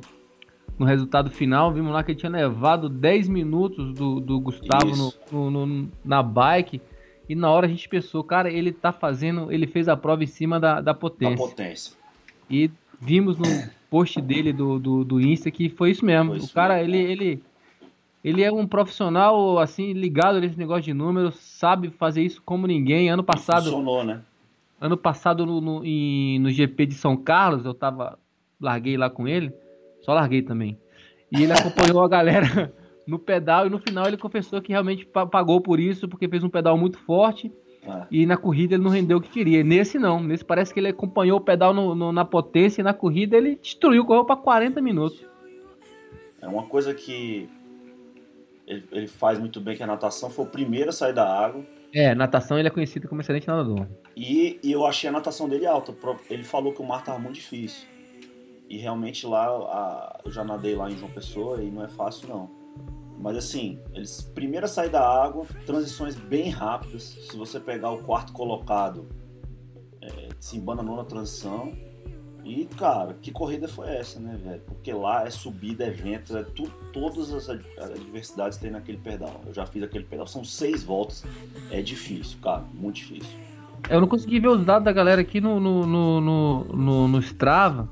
no 0.78 0.86
resultado 0.86 1.30
final. 1.30 1.72
Vimos 1.72 1.92
lá 1.94 2.04
que 2.04 2.12
ele 2.12 2.20
tinha 2.20 2.32
levado 2.32 2.90
10 2.90 3.28
minutos 3.30 3.94
do, 3.94 4.20
do 4.20 4.40
Gustavo 4.40 4.96
no, 5.32 5.50
no- 5.52 5.66
no- 5.66 5.90
na 6.04 6.22
bike. 6.22 6.82
E 7.30 7.36
na 7.36 7.52
hora 7.52 7.66
a 7.66 7.70
gente 7.70 7.88
pensou, 7.90 8.24
cara, 8.24 8.50
ele 8.50 8.72
tá 8.72 8.92
fazendo. 8.92 9.52
Ele 9.52 9.68
fez 9.68 9.88
a 9.90 9.98
prova 9.98 10.24
em 10.24 10.28
cima 10.28 10.60
da, 10.60 10.76
da 10.76 10.82
Da 10.82 10.94
potência. 10.94 11.38
potência. 11.38 11.94
E 12.50 12.72
vimos 13.02 13.38
no 13.38 13.46
post 13.90 14.22
dele 14.22 14.54
do, 14.54 14.80
do, 14.80 15.04
do 15.04 15.20
Insta 15.22 15.52
que 15.52 15.70
foi 15.70 15.92
isso 15.92 16.06
mesmo. 16.06 16.32
Foi 16.32 16.40
o 16.40 16.44
isso 16.44 16.54
cara, 16.54 16.76
mesmo. 16.78 16.96
ele, 16.96 17.12
ele, 17.12 17.44
ele 18.24 18.44
é 18.44 18.52
um 18.52 18.66
profissional, 18.66 19.60
assim, 19.60 19.92
ligado 19.94 20.40
nesse 20.40 20.58
negócio 20.58 20.84
de 20.84 20.94
números, 20.94 21.36
sabe 21.36 21.90
fazer 21.90 22.22
isso 22.24 22.42
como 22.46 22.66
ninguém. 22.66 23.10
Ano 23.10 23.24
passado, 23.24 23.66
Funcionou, 23.66 24.04
né? 24.06 24.22
ano 24.80 24.96
passado 24.96 25.46
no, 25.46 25.60
no, 25.60 25.86
em- 25.86 26.40
no 26.40 26.50
GP 26.50 26.86
de 26.86 26.94
São 26.94 27.18
Carlos, 27.18 27.66
eu 27.66 27.74
tava. 27.74 28.18
Larguei 28.60 28.98
lá 28.98 29.10
com 29.10 29.28
ele. 29.28 29.52
Só 30.02 30.14
larguei 30.14 30.42
também. 30.42 30.78
E 31.32 31.44
ele 31.44 31.52
acompanhou 31.52 32.02
a 32.02 32.08
galera 32.08 32.74
no 33.08 33.18
pedal 33.18 33.66
e 33.66 33.70
no 33.70 33.80
final 33.80 34.06
ele 34.08 34.18
confessou 34.18 34.62
que 34.62 34.72
realmente 34.74 35.06
pa- 35.06 35.26
pagou 35.26 35.62
por 35.62 35.80
isso, 35.80 36.08
porque 36.08 36.28
fez 36.28 36.44
um 36.44 36.50
pedal 36.50 36.78
muito 36.78 36.98
forte. 37.00 37.52
É. 37.84 38.06
E 38.12 38.26
na 38.26 38.36
corrida 38.36 38.76
ele 38.76 38.84
não 38.84 38.92
rendeu 38.92 39.18
o 39.18 39.22
que 39.22 39.30
queria. 39.30 39.64
Nesse 39.64 39.98
não. 39.98 40.20
Nesse 40.22 40.44
parece 40.44 40.74
que 40.74 40.80
ele 40.80 40.90
acompanhou 40.90 41.38
o 41.38 41.42
pedal 41.42 41.74
no- 41.74 41.96
no- 41.96 42.12
na 42.12 42.26
potência 42.26 42.82
e 42.82 42.84
na 42.84 42.94
corrida 42.94 43.38
ele 43.38 43.56
destruiu, 43.56 44.06
correu 44.06 44.26
para 44.26 44.36
40 44.36 44.82
minutos. 44.82 45.26
É 46.42 46.48
uma 46.48 46.64
coisa 46.64 46.94
que 46.94 47.50
ele, 48.68 48.84
ele 48.92 49.08
faz 49.08 49.40
muito 49.40 49.62
bem 49.62 49.76
que 49.78 49.84
a 49.84 49.88
natação 49.88 50.30
foi 50.30 50.46
o 50.46 50.50
primeiro 50.50 50.90
a 50.90 50.94
sair 50.94 51.14
da 51.14 51.26
água. 51.28 51.66
É, 51.94 52.14
natação 52.14 52.60
ele 52.60 52.68
é 52.68 52.72
conhecido 52.72 53.08
como 53.08 53.22
excelente 53.22 53.48
nadador. 53.48 53.88
E, 54.16 54.60
e 54.62 54.72
eu 54.72 54.86
achei 54.86 55.10
a 55.10 55.14
natação 55.14 55.48
dele 55.48 55.66
alta. 55.66 55.96
Ele 56.30 56.44
falou 56.44 56.74
que 56.74 56.82
o 56.82 56.86
mar 56.86 57.04
tava 57.04 57.18
muito 57.18 57.36
difícil. 57.36 57.88
E 58.70 58.78
realmente 58.78 59.26
lá, 59.26 59.46
a, 59.48 60.20
eu 60.26 60.32
já 60.32 60.44
nadei 60.44 60.76
lá 60.76 60.92
em 60.92 60.98
João 60.98 61.10
Pessoa 61.10 61.64
e 61.64 61.72
não 61.72 61.86
é 61.86 61.88
fácil 61.88 62.28
não. 62.28 62.50
Mas 63.20 63.36
assim, 63.36 63.80
eles 63.94 64.22
primeiro 64.22 64.66
a 64.66 64.70
sair 64.70 64.90
da 64.90 65.02
água, 65.02 65.46
transições 65.66 66.16
bem 66.16 66.50
rápidas. 66.50 67.04
Se 67.04 67.36
você 67.36 67.60
pegar 67.60 67.92
o 67.92 68.00
quarto 68.00 68.32
colocado, 68.32 69.08
é, 70.02 70.30
se 70.40 70.58
embananou 70.58 70.96
na 70.96 71.04
transição. 71.04 71.74
E, 72.46 72.66
cara, 72.66 73.14
que 73.22 73.30
corrida 73.30 73.68
foi 73.68 73.90
essa, 73.90 74.22
né, 74.22 74.40
velho? 74.42 74.62
Porque 74.62 74.94
lá 74.94 75.26
é 75.26 75.30
subida, 75.30 75.84
é 75.84 75.90
vento, 75.90 76.38
é 76.38 76.44
tu, 76.44 76.72
todas 76.94 77.34
as 77.34 77.50
adversidades 77.50 78.58
tem 78.58 78.72
naquele 78.72 79.00
pedal. 79.00 79.42
Eu 79.46 79.54
já 79.54 79.66
fiz 79.66 79.84
aquele 79.84 80.06
pedal, 80.06 80.26
são 80.26 80.46
seis 80.46 80.82
voltas. 80.82 81.26
É 81.72 81.82
difícil, 81.82 82.38
cara, 82.42 82.64
muito 82.74 82.96
difícil. 82.96 83.38
Eu 83.90 84.00
não 84.00 84.08
consegui 84.08 84.40
ver 84.40 84.48
os 84.48 84.64
dados 84.64 84.86
da 84.86 84.94
galera 84.94 85.22
aqui 85.22 85.42
no, 85.42 85.60
no, 85.60 85.86
no, 85.86 86.64
no, 86.64 87.08
no, 87.08 87.20
Strava 87.20 87.90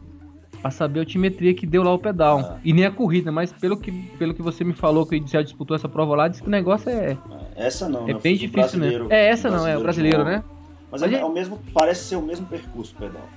pra 0.66 0.72
saber 0.72 0.98
a 0.98 1.02
altimetria 1.04 1.54
que 1.54 1.64
deu 1.64 1.84
lá 1.84 1.94
o 1.94 2.00
pedal. 2.00 2.40
Ah. 2.40 2.58
E 2.66 2.74
nem 2.74 2.86
a 2.86 2.92
corrida, 2.92 3.32
mas 3.32 3.54
pelo 3.54 3.78
que, 3.78 3.92
pelo 4.18 4.34
que 4.34 4.42
você 4.42 4.64
me 4.64 4.74
falou 4.74 5.06
que 5.06 5.22
já 5.28 5.44
disputou 5.44 5.76
essa 5.76 5.88
prova 5.88 6.16
lá, 6.16 6.28
disse 6.28 6.42
que 6.42 6.48
o 6.48 6.52
negócio 6.52 6.90
é. 6.90 7.12
é 7.56 7.68
essa 7.68 7.88
não, 7.88 8.10
é 8.10 8.14
né? 8.14 8.20
bem 8.20 8.36
difícil, 8.36 8.80
né? 8.80 8.90
É, 9.12 9.28
essa 9.28 9.52
não, 9.52 9.68
é 9.68 9.78
o 9.78 9.82
brasileiro, 9.82 10.24
né? 10.24 10.44
Mas, 10.92 11.02
mas 11.02 11.14
é, 11.14 11.20
é, 11.20 11.24
o 11.24 11.32
mesmo, 11.32 11.60
parece 11.72 12.06
ser 12.06 12.16
o 12.16 12.22
mesmo 12.24 12.48
percurso 12.48 12.96
o 12.96 13.00
pedal. 13.00 13.30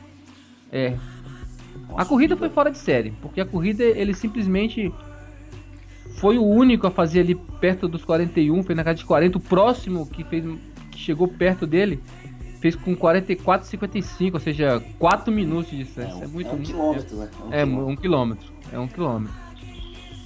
É. 0.73 0.95
a 1.99 2.05
corrida 2.07 2.35
foi 2.35 2.49
fora 2.49 2.71
de 2.71 2.79
série, 2.79 3.11
porque 3.21 3.43
a 3.43 3.45
corrida 3.45 3.85
ele 3.85 4.15
simplesmente 4.15 4.91
foi 6.17 6.39
o 6.39 6.47
único 6.47 6.87
a 6.87 6.91
fazer 6.91 7.21
ali 7.21 7.35
perto 7.35 7.87
dos 7.87 8.07
41, 8.07 8.63
foi 8.63 8.75
na 8.75 8.83
casa 8.83 8.97
de 8.97 9.05
40, 9.05 9.37
o 9.37 9.41
próximo 9.41 10.07
que 10.07 10.25
fez 10.25 10.47
que 10.91 10.99
chegou 10.99 11.29
perto 11.29 11.67
dele 11.67 12.01
fez 12.61 12.75
com 12.77 12.97
44,55, 12.97 14.35
ou 14.35 14.41
seja, 14.41 14.83
4 14.99 15.33
minutos 15.33 15.71
de 15.71 15.85
distância. 15.85 16.13
É, 16.13 16.17
um, 16.17 16.25
é 16.25 16.27
muito 16.27 16.51
é 16.51 16.53
um 16.53 16.63
quilômetro, 16.63 17.17
né? 17.17 17.31
É 17.51 17.65
um, 17.65 17.93
é 17.93 17.97
quilômetro. 17.97 18.53
É 18.73 18.79
um 18.79 18.89
quilômetro. 18.89 19.35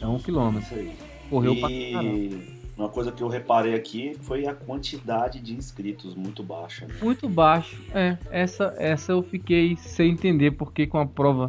É 0.00 0.06
um 0.06 0.18
quilômetro. 0.18 0.62
Isso 0.62 0.74
aí. 0.74 0.92
Correu 1.30 1.54
e... 1.54 1.60
pra 1.60 1.68
caramba. 1.68 2.62
Uma 2.76 2.88
coisa 2.88 3.12
que 3.12 3.22
eu 3.22 3.28
reparei 3.28 3.74
aqui 3.74 4.16
foi 4.22 4.46
a 4.46 4.54
quantidade 4.54 5.40
de 5.40 5.54
inscritos 5.54 6.14
muito 6.14 6.42
baixa. 6.42 6.86
Né? 6.86 6.94
Muito 7.02 7.28
baixo, 7.28 7.80
é. 7.94 8.16
Essa, 8.30 8.74
essa 8.78 9.12
eu 9.12 9.22
fiquei 9.22 9.76
sem 9.76 10.10
entender 10.10 10.52
porque 10.52 10.86
com 10.86 10.98
a 10.98 11.06
prova 11.06 11.48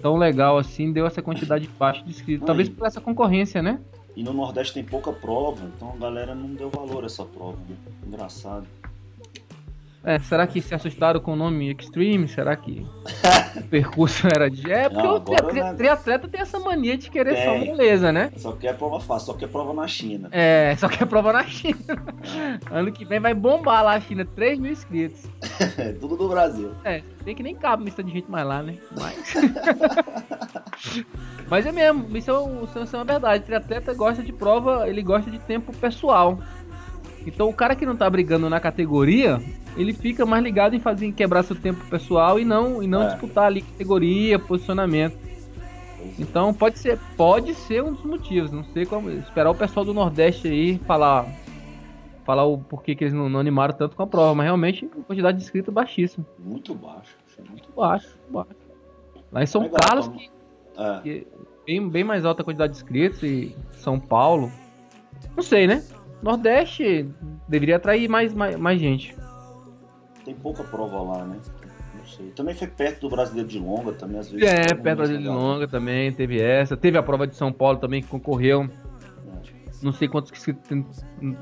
tão 0.00 0.16
legal 0.16 0.58
assim 0.58 0.92
deu 0.92 1.06
essa 1.06 1.22
quantidade 1.22 1.68
baixa 1.78 2.02
de 2.02 2.10
inscritos. 2.10 2.46
Talvez 2.46 2.68
por 2.68 2.86
essa 2.86 3.00
concorrência, 3.00 3.62
né? 3.62 3.78
E 4.16 4.22
no 4.22 4.32
Nordeste 4.32 4.74
tem 4.74 4.84
pouca 4.84 5.12
prova, 5.12 5.70
então 5.76 5.92
a 5.92 5.96
galera 5.96 6.34
não 6.34 6.48
deu 6.54 6.70
valor 6.70 7.02
a 7.02 7.06
essa 7.06 7.24
prova. 7.24 7.58
Né? 7.68 7.76
Engraçado. 8.06 8.66
É, 10.04 10.18
será 10.18 10.46
que 10.46 10.60
se 10.60 10.74
assustaram 10.74 11.18
com 11.18 11.32
o 11.32 11.36
nome 11.36 11.72
Extreme? 11.72 12.28
Será 12.28 12.54
que 12.54 12.86
o 13.56 13.62
percurso 13.62 14.26
era 14.28 14.50
de. 14.50 14.70
É, 14.70 14.88
porque 14.88 15.06
não, 15.06 15.16
o 15.16 15.20
tri 15.20 15.60
é 15.60 15.72
triatleta 15.72 16.28
tem 16.28 16.42
essa 16.42 16.60
mania 16.60 16.98
de 16.98 17.10
querer 17.10 17.34
tem. 17.34 17.44
só 17.44 17.58
beleza, 17.58 18.12
né? 18.12 18.30
Só 18.36 18.52
quer 18.52 18.76
prova 18.76 19.00
fácil, 19.00 19.26
só 19.26 19.34
quer 19.34 19.48
prova 19.48 19.72
na 19.72 19.88
China. 19.88 20.28
É, 20.30 20.76
só 20.76 20.88
quer 20.88 21.06
prova 21.06 21.32
na 21.32 21.44
China. 21.44 21.78
É. 22.70 22.78
ano 22.78 22.92
que 22.92 23.04
vem 23.04 23.18
vai 23.18 23.32
bombar 23.32 23.82
lá 23.82 23.94
a 23.94 24.00
China, 24.00 24.26
3 24.26 24.58
mil 24.58 24.72
inscritos. 24.72 25.22
É, 25.78 25.92
tudo 25.92 26.16
do 26.16 26.28
Brasil. 26.28 26.72
É, 26.84 27.02
tem 27.24 27.34
que 27.34 27.42
nem 27.42 27.54
cabe 27.54 27.84
lista 27.84 28.02
de 28.02 28.12
gente 28.12 28.30
mais 28.30 28.46
lá, 28.46 28.62
né? 28.62 28.76
Mas. 28.98 29.34
Mas 31.48 31.66
é 31.66 31.72
mesmo, 31.72 32.16
isso 32.16 32.30
é, 32.30 32.82
isso 32.82 32.96
é 32.96 32.98
uma 32.98 33.04
verdade. 33.04 33.42
O 33.42 33.46
triatleta 33.46 33.94
gosta 33.94 34.22
de 34.22 34.32
prova, 34.32 34.88
ele 34.88 35.02
gosta 35.02 35.30
de 35.30 35.38
tempo 35.38 35.74
pessoal. 35.76 36.38
Então 37.26 37.48
o 37.48 37.54
cara 37.54 37.74
que 37.74 37.86
não 37.86 37.96
tá 37.96 38.08
brigando 38.08 38.50
na 38.50 38.60
categoria, 38.60 39.40
ele 39.76 39.92
fica 39.92 40.24
mais 40.24 40.42
ligado 40.42 40.74
em 40.74 40.80
fazer 40.80 41.06
em 41.06 41.12
quebrar 41.12 41.42
seu 41.42 41.56
tempo 41.56 41.84
pessoal 41.86 42.38
e 42.38 42.44
não 42.44 42.82
e 42.82 42.86
não 42.86 43.02
é. 43.02 43.08
disputar 43.08 43.46
ali 43.46 43.62
categoria, 43.62 44.38
posicionamento. 44.38 45.16
Então 46.18 46.52
pode 46.52 46.78
ser, 46.78 46.98
pode 47.16 47.54
ser 47.54 47.82
um 47.82 47.92
dos 47.92 48.04
motivos. 48.04 48.50
Não 48.50 48.64
sei 48.64 48.84
como 48.84 49.10
esperar 49.10 49.50
o 49.50 49.54
pessoal 49.54 49.84
do 49.84 49.94
Nordeste 49.94 50.48
aí 50.48 50.78
falar 50.86 51.26
falar 52.24 52.44
o 52.44 52.58
porquê 52.58 52.94
que 52.94 53.04
eles 53.04 53.12
não, 53.12 53.28
não 53.28 53.38
animaram 53.38 53.74
tanto 53.74 53.94
com 53.94 54.02
a 54.02 54.06
prova, 54.06 54.34
mas 54.34 54.44
realmente 54.44 54.86
a 54.86 55.02
quantidade 55.02 55.38
de 55.38 55.44
inscritos 55.44 55.72
baixíssima. 55.72 56.26
Muito 56.38 56.74
baixo, 56.74 57.16
muito 57.50 57.68
baixo, 57.76 58.18
baixo. 58.30 58.50
Lá 59.30 59.42
em 59.42 59.46
São 59.46 59.62
Legal, 59.62 59.80
Carlos, 59.80 60.08
que, 60.08 60.30
é. 60.78 61.00
que 61.02 61.26
bem, 61.66 61.88
bem 61.88 62.04
mais 62.04 62.24
alta 62.24 62.42
a 62.42 62.44
quantidade 62.44 62.72
de 62.72 62.78
inscritos 62.78 63.22
e 63.22 63.54
São 63.72 64.00
Paulo. 64.00 64.50
Não 65.36 65.42
sei, 65.42 65.66
né? 65.66 65.84
Nordeste 66.22 67.06
deveria 67.48 67.76
atrair 67.76 68.08
mais, 68.08 68.32
mais, 68.32 68.56
mais 68.56 68.80
gente. 68.80 69.14
Tem 70.24 70.34
pouca 70.34 70.64
prova 70.64 71.00
lá, 71.02 71.24
né? 71.24 71.38
Não 71.94 72.06
sei. 72.06 72.30
Também 72.30 72.54
foi 72.54 72.66
perto 72.66 73.02
do 73.02 73.10
Brasileiro 73.10 73.48
de 73.48 73.58
Longa, 73.58 73.92
também 73.92 74.18
às 74.18 74.30
vezes. 74.30 74.46
É, 74.46 74.66
perto 74.74 74.78
do 74.78 74.96
Brasileiro 74.96 75.22
de 75.22 75.28
Longa 75.28 75.68
também, 75.68 76.12
teve 76.12 76.40
essa. 76.40 76.76
Teve 76.76 76.96
a 76.98 77.02
prova 77.02 77.26
de 77.26 77.36
São 77.36 77.52
Paulo 77.52 77.78
também 77.78 78.02
que 78.02 78.08
concorreu. 78.08 78.62
É. 78.62 78.68
Não 79.82 79.92
sei 79.92 80.08
quantos 80.08 80.30
que 80.30 80.56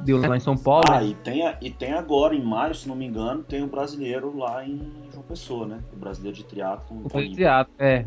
deu 0.05 0.19
lá 0.19 0.37
em 0.37 0.41
São 0.41 0.57
Paulo. 0.57 0.85
Ah, 0.89 1.01
né? 1.01 1.09
e, 1.09 1.15
tem 1.15 1.47
a, 1.47 1.57
e 1.61 1.71
tem 1.71 1.93
agora, 1.93 2.35
em 2.35 2.43
maio, 2.43 2.75
se 2.75 2.89
não 2.89 2.97
me 2.97 3.07
engano, 3.07 3.45
tem 3.45 3.63
o 3.63 3.67
um 3.67 3.69
brasileiro 3.69 4.37
lá 4.37 4.65
em 4.65 4.81
João 5.13 5.25
Pessoa, 5.25 5.67
né? 5.67 5.79
O 5.93 5.97
brasileiro 5.97 6.37
de 6.37 6.45
triatlo. 6.45 7.03
O 7.05 7.21
de 7.21 7.35
triatlo, 7.35 7.75
é. 7.79 8.07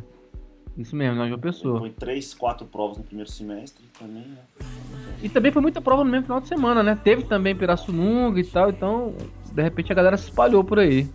Isso 0.78 0.94
mesmo, 0.94 1.16
na 1.16 1.28
João 1.28 1.40
Pessoa. 1.40 1.80
Foi 1.80 1.90
três, 1.90 2.34
quatro 2.34 2.68
provas 2.68 2.98
no 2.98 3.04
primeiro 3.04 3.32
semestre 3.32 3.86
também, 3.98 4.24
né? 4.24 4.38
E 5.24 5.30
também 5.30 5.52
foi 5.52 5.62
muita 5.62 5.80
prova 5.80 6.04
no 6.04 6.12
mesmo 6.12 6.26
final 6.26 6.42
de 6.42 6.50
semana, 6.50 6.84
né? 6.84 7.00
Teve 7.02 7.24
também 7.24 7.56
Pirassununga 7.56 8.40
e 8.40 8.44
tal, 8.44 8.70
então 8.70 9.14
de 9.56 9.64
repente 9.64 9.92
a 9.92 9.96
galera 9.96 10.18
se 10.18 10.26
espalhou 10.26 10.64
por 10.64 10.80
aí. 10.80 11.08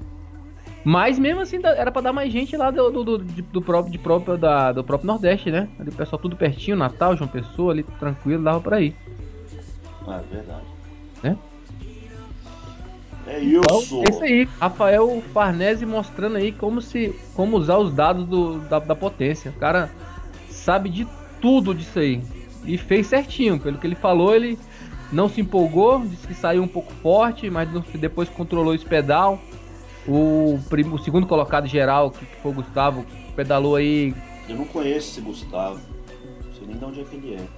Mas 0.83 1.19
mesmo 1.19 1.43
assim 1.43 1.61
era 1.63 1.93
para 1.93 2.03
dar 2.03 2.13
mais 2.13 2.33
gente 2.33 2.57
lá 2.57 2.71
do, 2.71 2.91
do, 2.91 3.05
do, 3.05 3.19
do 3.19 3.61
próprio, 3.63 3.93
de 3.93 3.99
próprio, 3.99 4.39
da, 4.39 4.73
do 4.73 4.83
próprio 4.83 5.07
Nordeste, 5.07 5.51
né? 5.51 5.69
Ali 5.79 5.91
o 5.91 5.95
pessoal 5.95 6.21
tudo 6.21 6.37
pertinho, 6.37 6.77
Natal, 6.77 7.15
João 7.15 7.29
Pessoa, 7.29 7.73
ali 7.73 7.83
tranquilo, 7.83 8.43
dava 8.43 8.61
pra 8.61 8.81
ir. 8.81 8.97
Ah, 10.09 10.21
é 10.21 10.35
verdade. 10.35 10.65
Né? 11.23 11.37
É 13.27 13.39
isso. 13.41 13.61
Então, 13.61 14.03
é 14.03 14.11
isso 14.11 14.25
aí. 14.25 14.49
Rafael 14.59 15.23
Farnese 15.35 15.85
mostrando 15.85 16.37
aí 16.37 16.51
como 16.51 16.81
se 16.81 17.15
como 17.35 17.59
usar 17.59 17.77
os 17.77 17.93
dados 17.93 18.27
do, 18.27 18.59
da, 18.61 18.79
da 18.79 18.95
potência. 18.95 19.51
O 19.51 19.61
cara 19.61 19.91
sabe 20.49 20.89
de 20.89 21.07
tudo 21.43 21.75
disso 21.75 21.99
aí. 21.99 22.23
E 22.65 22.79
fez 22.79 23.07
certinho. 23.07 23.61
Pelo 23.61 23.77
que 23.77 23.87
ele 23.87 23.95
falou, 23.95 24.35
ele 24.35 24.59
não 25.13 25.29
se 25.29 25.41
empolgou, 25.41 26.01
disse 26.07 26.27
que 26.27 26.35
saiu 26.35 26.63
um 26.63 26.69
pouco 26.69 26.93
forte, 26.95 27.51
mas 27.51 27.69
depois 27.95 28.29
controlou 28.29 28.75
esse 28.75 28.85
pedal. 28.85 29.41
O, 30.07 30.59
o 30.93 30.99
segundo 30.99 31.27
colocado 31.27 31.67
geral, 31.67 32.11
que 32.11 32.25
foi 32.25 32.53
o 32.53 32.55
Gustavo, 32.55 33.05
pedalou 33.35 33.77
aí. 33.77 34.15
Eu 34.49 34.57
não 34.57 34.65
conheço 34.65 35.11
esse 35.11 35.21
Gustavo. 35.21 35.81
Não 36.45 36.53
sei 36.53 36.67
nem 36.67 36.77
de 36.77 36.85
onde 36.85 37.01
é 37.01 37.05
que 37.05 37.17
ele 37.17 37.35
é. 37.35 37.49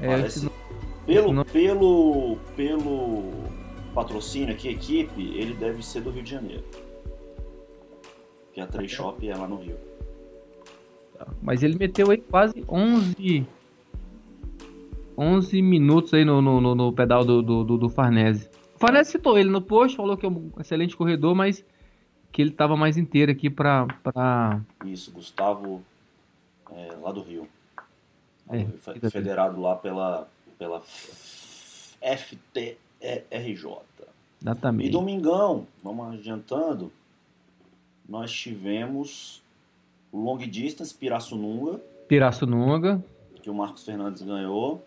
é 0.00 0.16
Parece... 0.16 0.50
Pelo, 1.04 1.32
não... 1.32 1.44
pelo, 1.44 2.36
pelo 2.56 3.30
patrocínio 3.94 4.52
aqui, 4.52 4.68
equipe, 4.68 5.22
ele 5.36 5.54
deve 5.54 5.84
ser 5.84 6.00
do 6.00 6.10
Rio 6.10 6.22
de 6.22 6.30
Janeiro. 6.30 6.64
Que 8.52 8.60
a 8.60 8.66
Trade 8.66 8.88
Shop 8.88 9.28
é 9.28 9.36
lá 9.36 9.46
no 9.46 9.56
Rio. 9.56 9.76
Mas 11.40 11.62
ele 11.62 11.76
meteu 11.78 12.10
aí 12.10 12.18
quase 12.18 12.64
11 12.68 13.46
11 15.16 15.62
minutos 15.62 16.12
aí 16.14 16.24
no, 16.24 16.42
no, 16.42 16.74
no 16.74 16.92
pedal 16.92 17.24
do, 17.24 17.42
do, 17.42 17.78
do, 17.78 17.88
Farnese. 17.88 18.48
O 18.74 18.78
Farnese 18.78 19.12
citou 19.12 19.38
ele 19.38 19.48
no 19.48 19.62
post, 19.62 19.96
falou 19.96 20.16
que 20.16 20.26
é 20.26 20.28
um 20.28 20.50
excelente 20.58 20.96
corredor, 20.96 21.34
mas 21.34 21.64
que 22.32 22.42
ele 22.42 22.50
estava 22.50 22.76
mais 22.76 22.96
inteiro 22.96 23.32
aqui 23.32 23.48
para. 23.48 23.86
Pra... 24.02 24.60
Isso, 24.84 25.10
Gustavo, 25.10 25.82
é, 26.70 26.92
lá 27.00 27.10
do 27.12 27.22
Rio. 27.22 27.48
É, 28.48 28.64
federado 29.10 29.60
lá 29.60 29.74
pela, 29.74 30.28
pela 30.58 30.80
FTRJ. 32.00 32.76
Exatamente. 34.40 34.86
E 34.86 34.90
domingão, 34.90 35.66
vamos 35.82 36.14
adiantando, 36.14 36.92
nós 38.08 38.30
tivemos 38.30 39.42
o 40.12 40.18
Long 40.18 40.38
Distance 40.38 40.94
Pirassununga. 40.94 41.80
Pirassununga. 42.06 43.02
Que 43.42 43.50
o 43.50 43.54
Marcos 43.54 43.84
Fernandes 43.84 44.22
ganhou. 44.22 44.84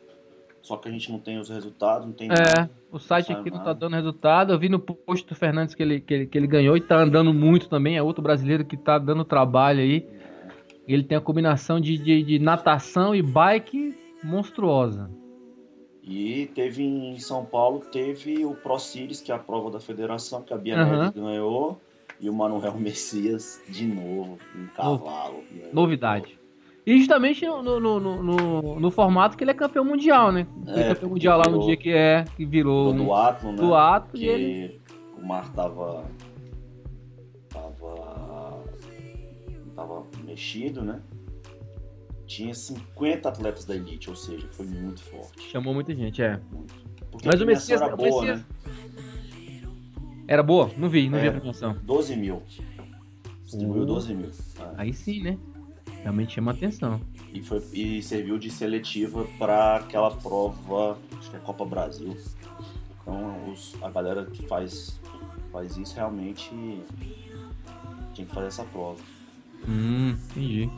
Só 0.70 0.78
que 0.78 0.88
a 0.88 0.92
gente 0.92 1.12
não 1.12 1.18
tem 1.18 1.40
os 1.40 1.50
resultados, 1.50 2.06
não 2.06 2.14
tem 2.14 2.28
É, 2.28 2.36
nada, 2.36 2.72
o 2.92 3.00
site 3.00 3.34
aqui 3.34 3.50
não 3.50 3.64
tá 3.64 3.74
dando 3.74 3.96
resultado. 3.96 4.54
Eu 4.54 4.60
vi 4.60 4.70
no 4.70 4.78
post 4.80 5.26
do 5.26 5.34
Fernandes 5.34 5.74
que 5.74 5.82
ele, 5.82 6.00
que 6.00 6.14
ele, 6.14 6.28
que 6.28 6.38
ele 6.38 6.46
ganhou 6.46 6.78
e 6.78 6.82
tá 6.82 6.96
andando 6.96 7.34
muito 7.34 7.68
também. 7.68 7.98
É 7.98 8.04
outro 8.04 8.22
brasileiro 8.22 8.64
que 8.64 8.78
tá 8.78 9.00
dando 9.00 9.26
trabalho 9.26 9.80
aí. 9.80 10.08
Ele 10.88 11.04
tem 11.04 11.18
a 11.18 11.22
combinação 11.22 11.82
de, 11.82 11.98
de, 11.98 12.22
de 12.22 12.38
natação 12.38 13.16
e 13.16 13.24
bike 13.24 13.96
monstruosa. 14.24 15.10
E 16.04 16.52
teve 16.54 16.84
em 16.84 17.18
São 17.18 17.44
Paulo, 17.44 17.80
teve 17.92 18.46
o 18.46 18.54
Pro 18.54 18.78
Series, 18.78 19.22
que 19.22 19.32
é 19.32 19.36
a 19.36 19.40
prova 19.40 19.72
da 19.72 19.80
federação, 19.80 20.44
que 20.44 20.54
a 20.54 20.58
Bia 20.58 20.78
uhum. 20.78 21.12
ganhou. 21.12 21.82
E 22.22 22.30
o 22.30 22.34
Manuel 22.34 22.74
Messias 22.78 23.60
de 23.68 23.88
novo, 23.88 24.38
um 24.56 24.68
cavalo. 24.68 25.44
Novidade. 25.74 26.39
E 26.90 26.98
justamente 26.98 27.46
no, 27.46 27.62
no, 27.80 28.00
no, 28.00 28.80
no, 28.80 28.90
formato 28.90 29.38
que 29.38 29.44
ele 29.44 29.52
é 29.52 29.54
campeão 29.54 29.86
mundial, 29.86 30.32
né? 30.32 30.48
Foi 30.66 30.82
É, 30.82 30.88
campeão 30.96 31.10
mundial 31.12 31.38
lá 31.38 31.48
no 31.48 31.60
dia 31.64 31.78
que 31.78 31.92
é, 31.92 32.26
que 32.36 32.44
virou 32.44 32.92
do 32.92 33.14
Atlas, 33.14 33.54
né? 33.54 33.62
do 33.62 33.76
ato 33.76 34.18
que 34.18 34.80
o 35.16 35.24
mar 35.24 35.54
tava 35.54 36.04
tava 37.48 38.64
tava 39.76 40.04
mexido, 40.26 40.82
né? 40.82 41.00
Tinha 42.26 42.56
50 42.56 43.30
atletas 43.30 43.66
da 43.66 43.76
elite, 43.76 44.10
ou 44.10 44.16
seja, 44.16 44.48
foi 44.48 44.66
muito 44.66 45.04
forte. 45.04 45.48
Chamou 45.52 45.76
muita 45.76 45.94
gente, 45.94 46.24
é. 46.24 46.40
Mas 47.24 47.40
a 47.40 47.44
o 47.44 47.46
Messias- 47.46 47.82
era 47.82 47.96
boa, 47.96 48.26
né? 48.26 48.46
Era 50.28 50.42
boa? 50.42 50.72
Não 50.76 50.90
vi, 50.90 51.08
não 51.08 51.20
vi 51.20 51.28
a 51.28 51.30
É. 51.30 51.32
premiação. 51.34 51.78
12 51.84 52.16
mil. 52.16 52.42
Distribuiu 53.44 53.84
Oh. 53.84 53.86
12 53.86 54.16
mil. 54.16 54.30
É. 54.60 54.74
Aí 54.76 54.92
sim, 54.92 55.22
né? 55.22 55.38
Realmente 56.04 56.34
chama 56.36 56.52
atenção. 56.52 57.02
E, 57.34 57.42
foi, 57.42 57.62
e 57.74 58.02
serviu 58.02 58.38
de 58.40 58.50
seletiva 58.50 59.26
para 59.38 59.78
aquela 59.78 60.10
prova, 60.12 60.98
acho 61.20 61.30
que 61.30 61.36
é 61.36 61.40
Copa 61.40 61.66
Brasil. 61.66 62.16
Então 63.02 63.50
os- 63.52 63.76
a 63.82 63.90
galera 63.90 64.26
que 64.26 64.46
faz, 64.48 65.00
faz 65.52 65.78
isso 65.78 65.96
realmente 65.96 66.50
tinha 68.14 68.26
que 68.28 68.34
fazer 68.34 68.48
essa 68.48 68.64
prova. 68.64 68.98
Hum, 69.68 70.16
entendi. 70.32 70.70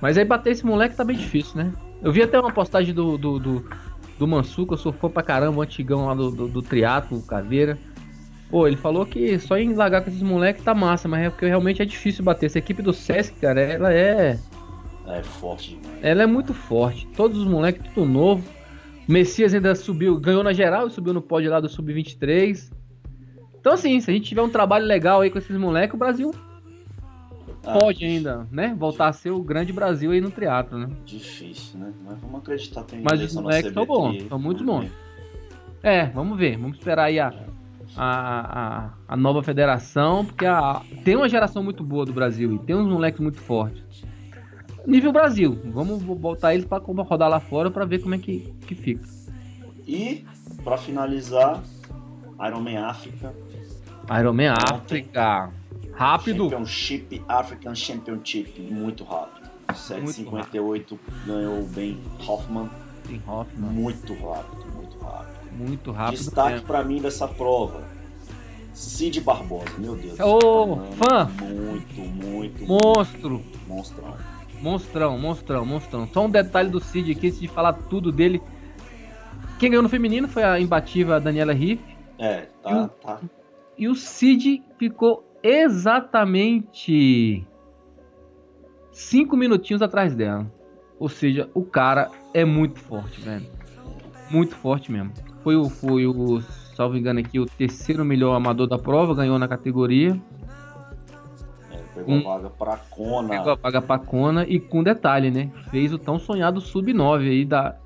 Mas 0.00 0.16
aí 0.16 0.24
bater 0.24 0.50
esse 0.52 0.64
moleque 0.64 0.96
tá 0.96 1.04
bem 1.04 1.16
difícil, 1.16 1.56
né? 1.56 1.72
Eu 2.02 2.12
vi 2.12 2.22
até 2.22 2.38
uma 2.40 2.52
postagem 2.52 2.94
do, 2.94 3.18
do, 3.18 3.38
do, 3.38 3.68
do 4.18 4.26
Mansuca, 4.28 4.74
eu 4.74 4.78
sou 4.78 4.92
fã 4.92 5.10
pra 5.10 5.22
caramba, 5.22 5.58
o 5.58 5.62
antigão 5.62 6.06
lá 6.06 6.14
do, 6.14 6.30
do, 6.30 6.48
do 6.48 6.62
triatlo, 6.62 7.20
Caveira. 7.22 7.78
Pô, 8.50 8.66
ele 8.66 8.76
falou 8.76 9.04
que 9.04 9.38
só 9.38 9.58
em 9.58 9.74
largar 9.74 10.02
com 10.02 10.08
esses 10.08 10.22
moleques 10.22 10.64
tá 10.64 10.74
massa, 10.74 11.06
mas 11.06 11.26
é 11.26 11.30
porque 11.30 11.46
realmente 11.46 11.82
é 11.82 11.84
difícil 11.84 12.24
bater. 12.24 12.46
Essa 12.46 12.58
equipe 12.58 12.80
do 12.80 12.94
Sesc, 12.94 13.38
cara, 13.38 13.60
ela 13.60 13.92
é. 13.92 14.38
É 15.06 15.22
forte 15.22 15.76
demais. 15.76 15.98
Ela 16.02 16.22
é 16.22 16.26
muito 16.26 16.54
forte. 16.54 17.06
Todos 17.14 17.38
os 17.38 17.46
moleques, 17.46 17.82
tudo 17.92 18.06
novo. 18.06 18.42
O 19.06 19.12
Messias 19.12 19.54
ainda 19.54 19.74
subiu, 19.74 20.18
ganhou 20.18 20.42
na 20.42 20.52
geral 20.52 20.86
e 20.86 20.90
subiu 20.90 21.12
no 21.12 21.20
pódio 21.20 21.50
lá 21.50 21.60
do 21.60 21.68
Sub-23. 21.68 22.70
Então, 23.60 23.72
assim, 23.72 24.00
se 24.00 24.10
a 24.10 24.14
gente 24.14 24.28
tiver 24.28 24.42
um 24.42 24.48
trabalho 24.48 24.86
legal 24.86 25.20
aí 25.20 25.30
com 25.30 25.38
esses 25.38 25.56
moleques, 25.56 25.94
o 25.94 25.98
Brasil 25.98 26.30
Ah, 27.64 27.72
pode 27.72 28.04
ainda, 28.04 28.46
né? 28.50 28.74
Voltar 28.78 29.08
a 29.08 29.12
ser 29.12 29.30
o 29.30 29.42
grande 29.42 29.72
Brasil 29.72 30.10
aí 30.10 30.20
no 30.20 30.30
triatlo, 30.30 30.78
né? 30.78 30.88
Difícil, 31.04 31.80
né? 31.80 31.92
Mas 32.04 32.20
vamos 32.20 32.40
acreditar 32.40 32.82
tem 32.84 33.02
Mas 33.02 33.20
os 33.20 33.34
moleques 33.34 33.72
CBT, 33.72 33.86
bons, 33.86 34.28
são 34.28 34.38
muito 34.38 34.64
bons. 34.64 34.90
É, 35.82 36.06
vamos 36.06 36.38
ver. 36.38 36.56
Vamos 36.56 36.78
esperar 36.78 37.04
aí 37.04 37.18
a, 37.18 37.32
a, 37.96 38.86
a, 38.86 38.90
a 39.08 39.16
nova 39.16 39.42
federação, 39.42 40.24
porque 40.24 40.46
a, 40.46 40.82
tem 41.04 41.16
uma 41.16 41.28
geração 41.28 41.62
muito 41.62 41.82
boa 41.82 42.04
do 42.04 42.12
Brasil 42.12 42.52
e 42.54 42.58
tem 42.58 42.76
uns 42.76 42.86
moleques 42.90 43.20
muito 43.20 43.38
fortes. 43.40 44.04
Nível 44.86 45.12
Brasil, 45.12 45.60
vamos 45.66 46.02
botar 46.02 46.54
eles 46.54 46.64
pra 46.64 46.78
rodar 46.78 47.28
lá 47.28 47.40
fora 47.40 47.70
pra 47.70 47.84
ver 47.84 47.98
como 48.00 48.14
é 48.14 48.18
que, 48.18 48.54
que 48.66 48.74
fica. 48.74 49.04
E, 49.86 50.24
pra 50.64 50.76
finalizar, 50.78 51.62
Ironman 52.46 52.78
África. 52.78 53.34
Ironman 54.18 54.48
África. 54.48 55.50
Rápido. 55.94 56.44
Championship, 56.44 57.22
African 57.28 57.74
Championship, 57.74 58.60
muito 58.70 59.04
rápido. 59.04 59.48
7,58 59.68 60.98
ganhou 61.26 61.60
o 61.60 61.66
Ben 61.68 61.98
Hoffman, 62.26 62.70
Tem 63.06 63.20
Hoffman. 63.26 63.70
muito 63.70 64.14
rápido, 64.14 64.64
muito 65.58 65.90
rápido. 65.90 66.16
Muito. 66.18 66.24
Destaque 66.24 66.60
pra 66.62 66.84
mim 66.84 67.00
dessa 67.00 67.26
prova, 67.28 67.82
Cid 68.72 69.20
Barbosa, 69.20 69.72
meu 69.78 69.96
Deus. 69.96 70.18
Ô, 70.20 70.78
esse 70.84 70.96
fã. 70.96 71.30
Muito, 71.42 72.00
muito, 72.00 72.66
Monstro. 72.66 73.42
monstrão. 73.66 74.16
Monstrão, 74.60 75.18
monstrão, 75.18 75.64
monstrão. 75.66 76.08
Só 76.12 76.26
um 76.26 76.30
detalhe 76.30 76.68
do 76.68 76.80
Cid 76.80 77.12
aqui, 77.12 77.28
antes 77.28 77.40
de 77.40 77.48
falar 77.48 77.72
tudo 77.72 78.10
dele. 78.10 78.42
Quem 79.58 79.70
ganhou 79.70 79.82
no 79.82 79.88
feminino 79.88 80.28
foi 80.28 80.42
a 80.44 80.58
imbatível 80.60 81.20
Daniela 81.20 81.52
Riff. 81.52 81.82
É, 82.18 82.42
E 82.42 82.46
tá, 82.62 82.82
o- 82.84 82.88
tá. 82.88 83.20
E 83.76 83.88
o 83.88 83.94
Cid 83.94 84.62
ficou 84.78 85.24
exatamente 85.42 87.44
cinco 88.92 89.36
minutinhos 89.36 89.82
atrás 89.82 90.14
dela. 90.14 90.46
Ou 90.98 91.08
seja, 91.08 91.48
o 91.54 91.62
cara 91.64 92.10
é 92.34 92.44
muito 92.44 92.80
forte, 92.80 93.20
velho. 93.20 93.46
Muito 94.30 94.56
forte 94.56 94.90
mesmo. 94.90 95.12
Foi 95.48 95.56
o, 95.56 95.70
foi 95.70 96.06
o, 96.06 96.42
salvo 96.76 96.98
engano 96.98 97.20
aqui, 97.20 97.40
o 97.40 97.46
terceiro 97.46 98.04
melhor 98.04 98.34
amador 98.34 98.66
da 98.66 98.76
prova, 98.78 99.14
ganhou 99.14 99.38
na 99.38 99.48
categoria. 99.48 100.20
É, 101.72 101.76
pegou 101.94 102.14
Um- 102.16 102.18
a 102.30 102.36
vaga 102.36 102.50
pra 102.50 102.76
Kona. 102.76 103.28
Pegou 103.30 103.52
a 103.52 103.56
paga 103.56 103.80
pra 103.80 103.98
Kona 103.98 104.44
e 104.46 104.60
com 104.60 104.82
detalhe, 104.82 105.30
né? 105.30 105.50
Fez 105.70 105.90
o 105.90 105.96
tão 105.96 106.18
sonhado 106.18 106.60
sub-9 106.60 107.30
aí 107.30 107.46
da. 107.46 107.76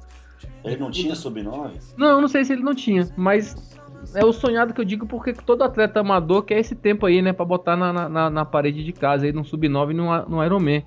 Ele 0.64 0.76
não 0.78 0.90
tinha 0.90 1.14
sub-9? 1.14 1.70
Não, 1.96 2.20
não 2.20 2.26
sei 2.26 2.44
se 2.44 2.52
ele 2.52 2.64
não 2.64 2.74
tinha, 2.74 3.08
mas 3.16 3.78
é 4.12 4.24
o 4.24 4.32
sonhado 4.32 4.74
que 4.74 4.80
eu 4.80 4.84
digo 4.84 5.06
porque 5.06 5.32
todo 5.32 5.62
atleta 5.62 6.00
amador 6.00 6.42
quer 6.42 6.58
esse 6.58 6.74
tempo 6.74 7.06
aí, 7.06 7.22
né? 7.22 7.32
Pra 7.32 7.44
botar 7.44 7.76
na, 7.76 8.08
na- 8.08 8.28
na, 8.28 8.44
parede 8.44 8.82
de 8.82 8.92
casa 8.92 9.24
aí, 9.24 9.32
num 9.32 9.44
sub-9 9.44 9.92
e 9.92 9.94
no, 9.94 10.28
no 10.28 10.44
Ironman. 10.44 10.84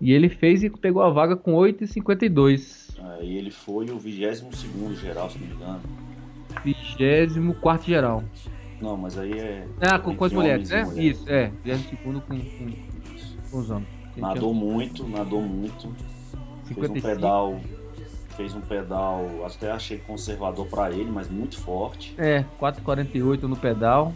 E 0.00 0.12
ele 0.12 0.28
fez 0.28 0.62
e 0.62 0.70
pegou 0.70 1.02
a 1.02 1.10
vaga 1.10 1.34
com 1.36 1.54
8,52. 1.54 2.87
É, 2.98 3.24
e 3.24 3.36
ele 3.36 3.50
foi 3.50 3.90
o 3.90 3.98
22 3.98 4.98
geral, 4.98 5.30
se 5.30 5.38
não 5.38 5.46
me 5.46 5.54
engano. 5.54 5.80
24 6.64 7.86
geral. 7.86 8.24
Não, 8.80 8.96
mas 8.96 9.18
aí 9.18 9.32
é. 9.32 9.66
Ah, 9.80 9.98
com, 9.98 10.14
com 10.14 10.24
as 10.24 10.32
mulheres, 10.32 10.70
né? 10.70 10.84
mulheres. 10.84 11.18
Isso, 11.18 11.28
é. 11.28 11.50
22 11.64 12.22
com, 12.24 12.38
com, 12.40 12.72
com 13.50 13.58
os 13.58 13.70
homens. 13.70 13.88
Nadou 14.16 14.52
muito, 14.52 15.06
nadou 15.06 15.40
muito. 15.40 15.94
Fez 16.64 16.90
um 16.90 16.94
55. 16.94 17.06
pedal. 17.06 17.60
Fez 18.36 18.54
um 18.54 18.60
pedal, 18.60 19.26
até 19.44 19.72
achei 19.72 19.98
conservador 19.98 20.66
pra 20.66 20.92
ele, 20.92 21.10
mas 21.10 21.28
muito 21.28 21.58
forte. 21.58 22.14
É, 22.16 22.44
4,48 22.60 23.42
no 23.42 23.56
pedal. 23.56 24.12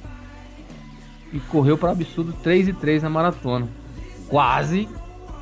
E 1.32 1.40
correu 1.40 1.76
para 1.76 1.90
absurdo 1.90 2.32
3 2.42 2.68
e 2.68 2.72
3 2.72 3.02
na 3.02 3.10
maratona. 3.10 3.68
Quase, 4.28 4.88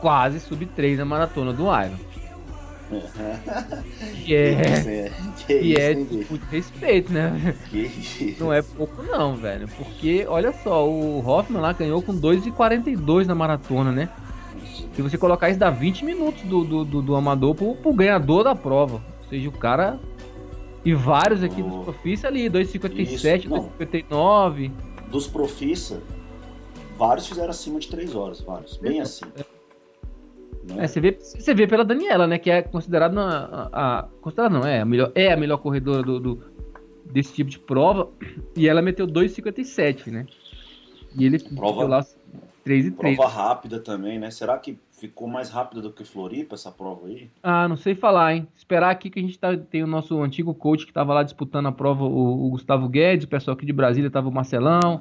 quase 0.00 0.40
sub 0.40 0.64
3 0.64 0.98
na 0.98 1.04
maratona 1.04 1.52
do 1.52 1.64
Iron. 1.64 1.96
Que 4.24 4.34
é, 4.34 5.10
que 5.36 5.44
que 5.46 5.54
isso, 5.54 5.80
é 5.80 5.92
hein, 5.92 6.04
de 6.04 6.38
respeito, 6.50 7.12
né? 7.12 7.54
Que 7.70 7.78
isso. 7.78 8.42
Não 8.42 8.52
é 8.52 8.62
pouco 8.62 9.02
não, 9.02 9.36
velho. 9.36 9.66
Porque, 9.76 10.26
olha 10.28 10.52
só, 10.52 10.88
o 10.88 11.24
Hoffman 11.26 11.60
lá 11.60 11.72
ganhou 11.72 12.02
com 12.02 12.12
2,42 12.12 13.26
na 13.26 13.34
maratona, 13.34 13.90
né? 13.92 14.08
Se 14.94 15.02
você 15.02 15.16
colocar 15.16 15.48
isso, 15.50 15.58
dá 15.58 15.70
20 15.70 16.04
minutos 16.04 16.42
do, 16.42 16.64
do, 16.64 16.84
do, 16.84 17.02
do 17.02 17.16
amador 17.16 17.54
pro, 17.54 17.74
pro 17.76 17.92
ganhador 17.92 18.44
da 18.44 18.54
prova. 18.54 19.02
Ou 19.22 19.28
seja, 19.28 19.48
o 19.48 19.52
cara. 19.52 19.98
E 20.84 20.94
vários 20.94 21.42
aqui 21.42 21.62
dos 21.62 21.74
Oh. 21.74 21.82
profissa 21.84 22.26
ali, 22.28 22.48
2,57, 22.48 23.38
Isso, 23.38 23.48
não. 23.50 23.70
2,59. 23.78 24.70
Dos 25.10 25.26
profissa, 25.26 26.02
vários 26.98 27.26
fizeram 27.26 27.50
acima 27.50 27.78
de 27.78 27.88
3 27.88 28.14
horas, 28.14 28.40
vários. 28.40 28.76
Bem 28.78 29.00
acima. 29.00 29.30
Né? 30.74 30.84
É, 30.84 30.86
você 30.86 31.00
vê, 31.00 31.12
você 31.20 31.54
vê 31.54 31.66
pela 31.66 31.84
Daniela, 31.84 32.26
né? 32.26 32.38
Que 32.38 32.50
é 32.50 32.62
considerada 32.62 33.14
uma- 33.14 33.68
a, 33.72 33.98
a- 33.98 34.02
considerada 34.20 34.58
não, 34.58 34.66
é 34.66 34.80
a 34.80 34.84
melhor, 34.84 35.12
é 35.14 35.32
a 35.32 35.36
melhor 35.36 35.58
corredora 35.58 36.02
do, 36.02 36.18
do- 36.20 36.42
desse 37.04 37.32
tipo 37.34 37.50
de 37.50 37.58
prova. 37.58 38.08
E 38.56 38.68
ela 38.68 38.80
meteu 38.82 39.06
2,57, 39.06 40.10
né? 40.10 40.26
E 41.16 41.24
ele 41.24 41.38
Prova- 41.38 41.72
meteu 41.82 41.88
lá 41.88 42.04
3 42.64 42.86
e 42.86 42.90
3. 42.92 43.16
Prova 43.16 43.30
rápida 43.32 43.80
também, 43.80 44.18
né? 44.18 44.30
Será 44.30 44.56
que 44.58 44.78
ficou 44.92 45.26
mais 45.26 45.48
rápida 45.50 45.80
do 45.80 45.90
que 45.90 46.04
Floripa 46.04 46.54
essa 46.54 46.70
prova 46.70 47.06
aí? 47.06 47.28
Ah, 47.42 47.66
não 47.66 47.76
sei 47.76 47.94
falar, 47.94 48.34
hein? 48.34 48.46
Esperar 48.56 48.90
aqui 48.90 49.08
que 49.10 49.18
a 49.18 49.22
gente 49.22 49.38
tá, 49.38 49.56
tem 49.56 49.82
o 49.82 49.86
nosso 49.86 50.20
antigo 50.22 50.52
coach 50.54 50.86
que 50.86 50.92
tava 50.92 51.14
lá 51.14 51.22
disputando 51.22 51.66
a 51.66 51.72
prova, 51.72 52.04
o, 52.04 52.46
o 52.46 52.50
Gustavo 52.50 52.86
Guedes, 52.88 53.24
o 53.24 53.28
pessoal 53.28 53.56
aqui 53.56 53.64
de 53.64 53.72
Brasília 53.72 54.10
tava 54.10 54.28
o 54.28 54.32
Marcelão, 54.32 55.00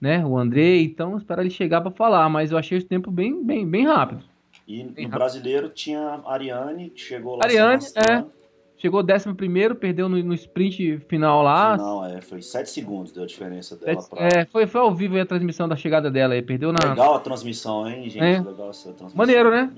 né? 0.00 0.24
O 0.24 0.38
Andrei, 0.38 0.84
então 0.84 1.16
esperar 1.18 1.42
ele 1.42 1.50
chegar 1.50 1.80
pra 1.80 1.90
falar, 1.90 2.28
mas 2.28 2.52
eu 2.52 2.56
achei 2.56 2.78
esse 2.78 2.86
tempo 2.86 3.10
bem, 3.10 3.44
bem, 3.44 3.66
bem 3.68 3.84
rápido. 3.84 4.22
E 4.72 4.76
Bem 4.76 4.84
no 4.84 4.90
rápido. 4.90 5.10
brasileiro 5.10 5.68
tinha 5.68 6.00
a 6.24 6.32
Ariane, 6.32 6.90
que 6.90 7.00
chegou 7.00 7.34
lá 7.36 7.44
Ariane, 7.44 7.72
arrastando. 7.74 8.30
Chegou 8.76 9.02
11 9.02 9.34
primeiro, 9.34 9.74
perdeu 9.74 10.08
no, 10.08 10.16
no 10.22 10.32
sprint 10.32 11.00
final 11.08 11.42
lá. 11.42 11.76
Não, 11.76 12.04
é, 12.06 12.20
foi 12.22 12.40
7 12.40 12.70
segundos 12.70 13.12
deu 13.12 13.24
a 13.24 13.26
diferença 13.26 13.76
dela 13.76 14.00
Sete- 14.00 14.10
pra. 14.10 14.26
é, 14.26 14.44
foi, 14.46 14.66
foi 14.66 14.80
ao 14.80 14.94
vivo 14.94 15.16
aí 15.16 15.20
a 15.20 15.26
transmissão 15.26 15.68
da 15.68 15.76
chegada 15.76 16.10
dela 16.10 16.32
aí, 16.34 16.40
perdeu 16.40 16.72
na. 16.72 16.78
Legal 16.88 17.14
a 17.16 17.20
transmissão, 17.20 17.86
hein, 17.86 18.08
gente? 18.08 18.22
É. 18.24 18.40
Legal 18.40 18.70
essa 18.70 18.92
transmissão. 18.92 19.16
Maneiro, 19.18 19.50
né? 19.50 19.70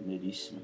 Maneiríssimo. 0.00 0.60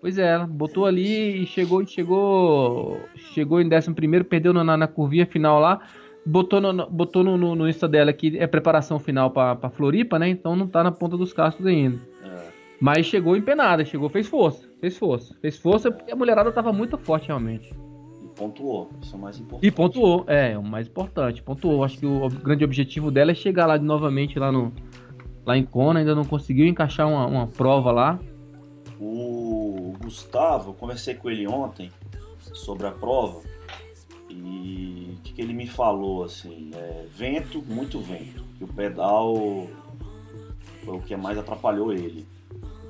Pois 0.00 0.18
é, 0.18 0.32
ela 0.32 0.46
botou 0.48 0.84
ali 0.84 1.42
e 1.42 1.46
chegou, 1.46 1.86
chegou, 1.86 2.98
chegou 3.32 3.60
em 3.60 3.72
11 3.72 3.92
primeiro, 3.94 4.24
perdeu 4.24 4.52
na, 4.52 4.76
na 4.76 4.88
curvinha 4.88 5.24
final 5.24 5.60
lá, 5.60 5.80
botou 6.26 6.60
no, 6.60 6.90
botou 6.90 7.22
no, 7.22 7.36
no, 7.36 7.54
no 7.54 7.68
Insta 7.68 7.86
dela 7.86 8.12
que 8.12 8.36
é 8.36 8.48
preparação 8.48 8.98
final 8.98 9.30
pra 9.30 9.70
Floripa, 9.70 10.18
né? 10.18 10.28
Então 10.28 10.56
não 10.56 10.66
tá 10.66 10.82
na 10.82 10.90
ponta 10.90 11.16
dos 11.16 11.32
cascos 11.32 11.64
ainda. 11.66 12.00
É. 12.82 12.84
Mas 12.84 13.06
chegou 13.06 13.36
empenada, 13.36 13.84
chegou, 13.84 14.08
fez 14.08 14.26
força, 14.26 14.68
fez 14.80 14.98
força, 14.98 15.34
fez 15.40 15.56
força 15.56 15.90
porque 15.90 16.12
a 16.12 16.16
mulherada 16.16 16.50
tava 16.50 16.72
muito 16.72 16.98
forte 16.98 17.28
realmente. 17.28 17.72
E 18.22 18.28
pontuou. 18.34 18.90
Isso 19.00 19.14
é 19.14 19.18
o 19.18 19.20
mais 19.20 19.38
importante. 19.38 19.66
E 19.66 19.70
pontuou, 19.70 20.24
é, 20.26 20.58
o 20.58 20.62
mais 20.62 20.88
importante, 20.88 21.42
pontuou. 21.42 21.84
Acho 21.84 21.98
que 21.98 22.06
o 22.06 22.28
grande 22.28 22.64
objetivo 22.64 23.10
dela 23.10 23.30
é 23.30 23.34
chegar 23.34 23.66
lá 23.66 23.78
novamente 23.78 24.38
lá 24.38 24.50
no 24.50 24.72
lá 25.44 25.56
em 25.56 25.64
Kona, 25.64 26.00
ainda 26.00 26.14
não 26.14 26.24
conseguiu 26.24 26.66
encaixar 26.66 27.08
uma, 27.08 27.26
uma 27.26 27.46
prova 27.46 27.90
lá. 27.90 28.18
O 29.00 29.94
Gustavo, 30.00 30.70
eu 30.70 30.74
conversei 30.74 31.14
com 31.14 31.28
ele 31.28 31.48
ontem 31.48 31.90
sobre 32.52 32.86
a 32.86 32.92
prova 32.92 33.42
e 34.28 35.16
o 35.18 35.22
que, 35.22 35.32
que 35.32 35.42
ele 35.42 35.52
me 35.52 35.66
falou 35.66 36.24
assim, 36.24 36.70
é, 36.74 37.06
vento, 37.10 37.62
muito 37.62 38.00
vento, 38.00 38.44
que 38.56 38.64
o 38.64 38.68
pedal 38.68 39.66
foi 40.84 40.96
o 40.96 41.00
que 41.00 41.16
mais 41.16 41.36
atrapalhou 41.36 41.92
ele, 41.92 42.26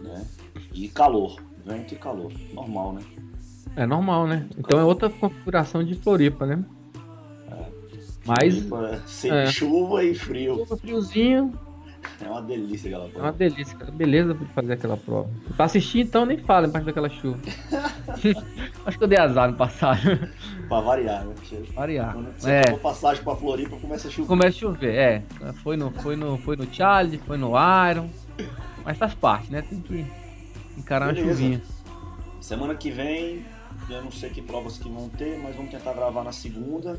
né? 0.03 0.25
E 0.73 0.89
calor, 0.89 1.37
vento 1.65 1.95
e 1.95 1.97
calor, 1.97 2.33
normal, 2.53 2.95
né? 2.95 3.03
É 3.77 3.87
normal, 3.87 4.27
né? 4.27 4.47
Então 4.59 4.79
é 4.79 4.85
outra 4.85 5.09
configuração 5.09 5.83
de 5.83 5.95
Floripa, 5.95 6.45
né? 6.47 6.63
É. 7.51 7.65
Mas 8.27 8.59
Floripa, 8.63 9.03
sem 9.07 9.31
é. 9.31 9.47
chuva 9.47 10.05
e 10.05 10.15
frio. 10.15 10.57
chuva, 10.59 10.77
friozinho, 10.77 11.59
É 12.21 12.29
uma 12.29 12.43
delícia 12.43 12.89
aquela 12.89 13.07
é 13.07 13.09
prova. 13.09 13.27
uma 13.27 13.33
delícia, 13.33 13.77
cara. 13.79 13.91
Beleza 13.93 14.35
de 14.35 14.45
fazer 14.47 14.73
aquela 14.75 14.97
prova. 14.97 15.31
Pra 15.57 15.65
assistir 15.67 16.01
então 16.01 16.27
nem 16.27 16.37
fala 16.39 16.67
embaixo 16.67 16.85
daquela 16.87 17.09
chuva. 17.09 17.39
Acho 18.85 18.99
que 18.99 19.05
eu 19.05 19.09
dei 19.09 19.19
azar 19.19 19.51
no 19.51 19.57
passado. 19.57 20.01
Pra 20.69 20.81
variar, 20.81 21.25
né? 21.25 21.33
Porque 21.35 21.57
Variar. 21.75 22.13
Quando 22.15 22.33
você 22.39 22.51
É. 22.51 22.77
passagem 22.77 23.23
pra 23.23 23.37
Floripa, 23.37 23.77
começa 23.77 24.09
a 24.09 24.11
chover. 24.11 24.29
Começa 24.29 24.57
a 24.57 24.61
chover, 24.61 24.95
é. 24.95 25.23
Foi 25.63 25.77
no, 25.77 25.91
foi 25.93 26.17
no, 26.17 26.37
foi 26.39 26.57
no 26.57 26.67
Charlie, 26.73 27.19
foi 27.19 27.37
no 27.39 27.53
Iron. 27.91 28.09
Mas 28.85 28.97
faz 28.99 29.15
parte, 29.15 29.51
né? 29.53 29.63
Tem 29.63 29.81
que 29.81 30.07
encarar 30.77 31.07
uma 31.07 31.13
Beleza. 31.13 31.33
chuvinha. 31.33 31.63
Semana 32.41 32.75
que 32.75 32.91
vem, 32.91 33.45
eu 33.89 34.03
não 34.03 34.11
sei 34.11 34.31
que 34.31 34.43
provas 34.43 34.79
que 34.79 34.89
vão 34.89 35.09
ter, 35.09 35.39
mas 35.39 35.55
vamos 35.55 35.71
tentar 35.71 35.93
gravar 35.93 36.25
na 36.25 36.33
segunda. 36.33 36.99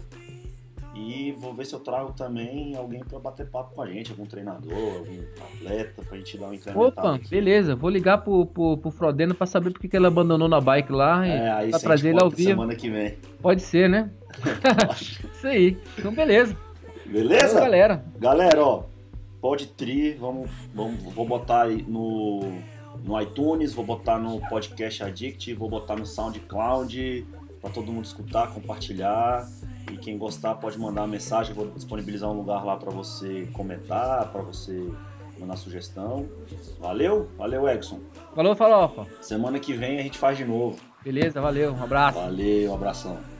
E 0.96 1.32
vou 1.40 1.56
ver 1.56 1.66
se 1.66 1.74
eu 1.74 1.80
trago 1.80 2.14
também 2.14 2.76
alguém 2.76 3.04
pra 3.04 3.18
bater 3.18 3.48
papo 3.48 3.74
com 3.74 3.82
a 3.82 3.88
gente, 3.88 4.12
algum 4.12 4.28
treinador, 4.28 4.72
algum 4.72 5.24
atleta, 5.56 6.04
pra 6.08 6.18
gente 6.20 6.38
dar 6.38 6.46
um 6.50 6.54
incremental 6.54 6.88
Opa, 6.88 7.16
aqui. 7.16 7.30
beleza. 7.30 7.76
Vou 7.76 7.90
ligar 7.90 8.20
pro, 8.20 8.46
pro, 8.46 8.78
pro 8.78 8.92
Frodeno 8.92 9.34
pra 9.34 9.48
saber 9.48 9.72
porque 9.72 9.88
que 9.88 9.98
ele 9.98 10.06
abandonou 10.06 10.48
na 10.48 10.62
bike 10.62 10.92
lá. 10.92 11.26
É, 11.26 11.50
aí 11.52 11.70
pra 11.72 11.80
você 11.80 11.86
trazer 11.86 12.10
ele 12.10 12.22
ao 12.22 12.30
vivo. 12.30 12.50
semana 12.52 12.76
que 12.76 12.92
vem. 12.92 13.18
Pode 13.42 13.64
ser, 13.64 13.90
né? 13.90 14.12
Isso 15.34 15.48
aí. 15.48 15.78
Então, 15.98 16.14
beleza. 16.14 16.56
Beleza? 17.08 17.60
Galera. 17.60 18.06
Galera, 18.20 18.64
ó, 18.64 18.84
pode 19.44 19.68
tri, 19.68 20.14
vamos, 20.14 20.50
vamos, 20.74 21.04
vou 21.14 21.28
botar 21.28 21.64
aí 21.64 21.84
no, 21.86 22.40
no 23.04 23.22
iTunes, 23.22 23.74
vou 23.74 23.84
botar 23.84 24.18
no 24.18 24.40
Podcast 24.48 25.04
Addict, 25.04 25.54
vou 25.56 25.70
botar 25.70 25.98
no 25.98 26.06
SoundCloud 26.06 27.28
para 27.60 27.70
todo 27.70 27.92
mundo 27.92 28.06
escutar, 28.06 28.54
compartilhar. 28.54 29.46
E 29.92 29.98
quem 29.98 30.18
gostar 30.18 30.56
pode 30.56 30.80
mandar 30.80 31.02
uma 31.02 31.10
mensagem, 31.10 31.54
vou 31.54 31.70
disponibilizar 31.72 32.32
um 32.32 32.38
lugar 32.38 32.64
lá 32.64 32.78
para 32.78 32.90
você 32.90 33.46
comentar, 33.52 34.32
para 34.32 34.42
você 34.42 34.90
mandar 35.38 35.58
sugestão. 35.58 36.26
Valeu? 36.80 37.30
Valeu, 37.38 37.68
Edson. 37.68 38.00
Falou, 38.34 38.56
farofa. 38.56 39.06
Semana 39.20 39.60
que 39.60 39.74
vem 39.74 40.00
a 40.00 40.04
gente 40.04 40.18
faz 40.18 40.38
de 40.38 40.46
novo. 40.46 40.80
Beleza, 41.04 41.42
valeu. 41.42 41.74
Um 41.74 41.84
abraço. 41.84 42.18
Valeu, 42.18 42.72
um 42.72 42.76
abração. 42.76 43.33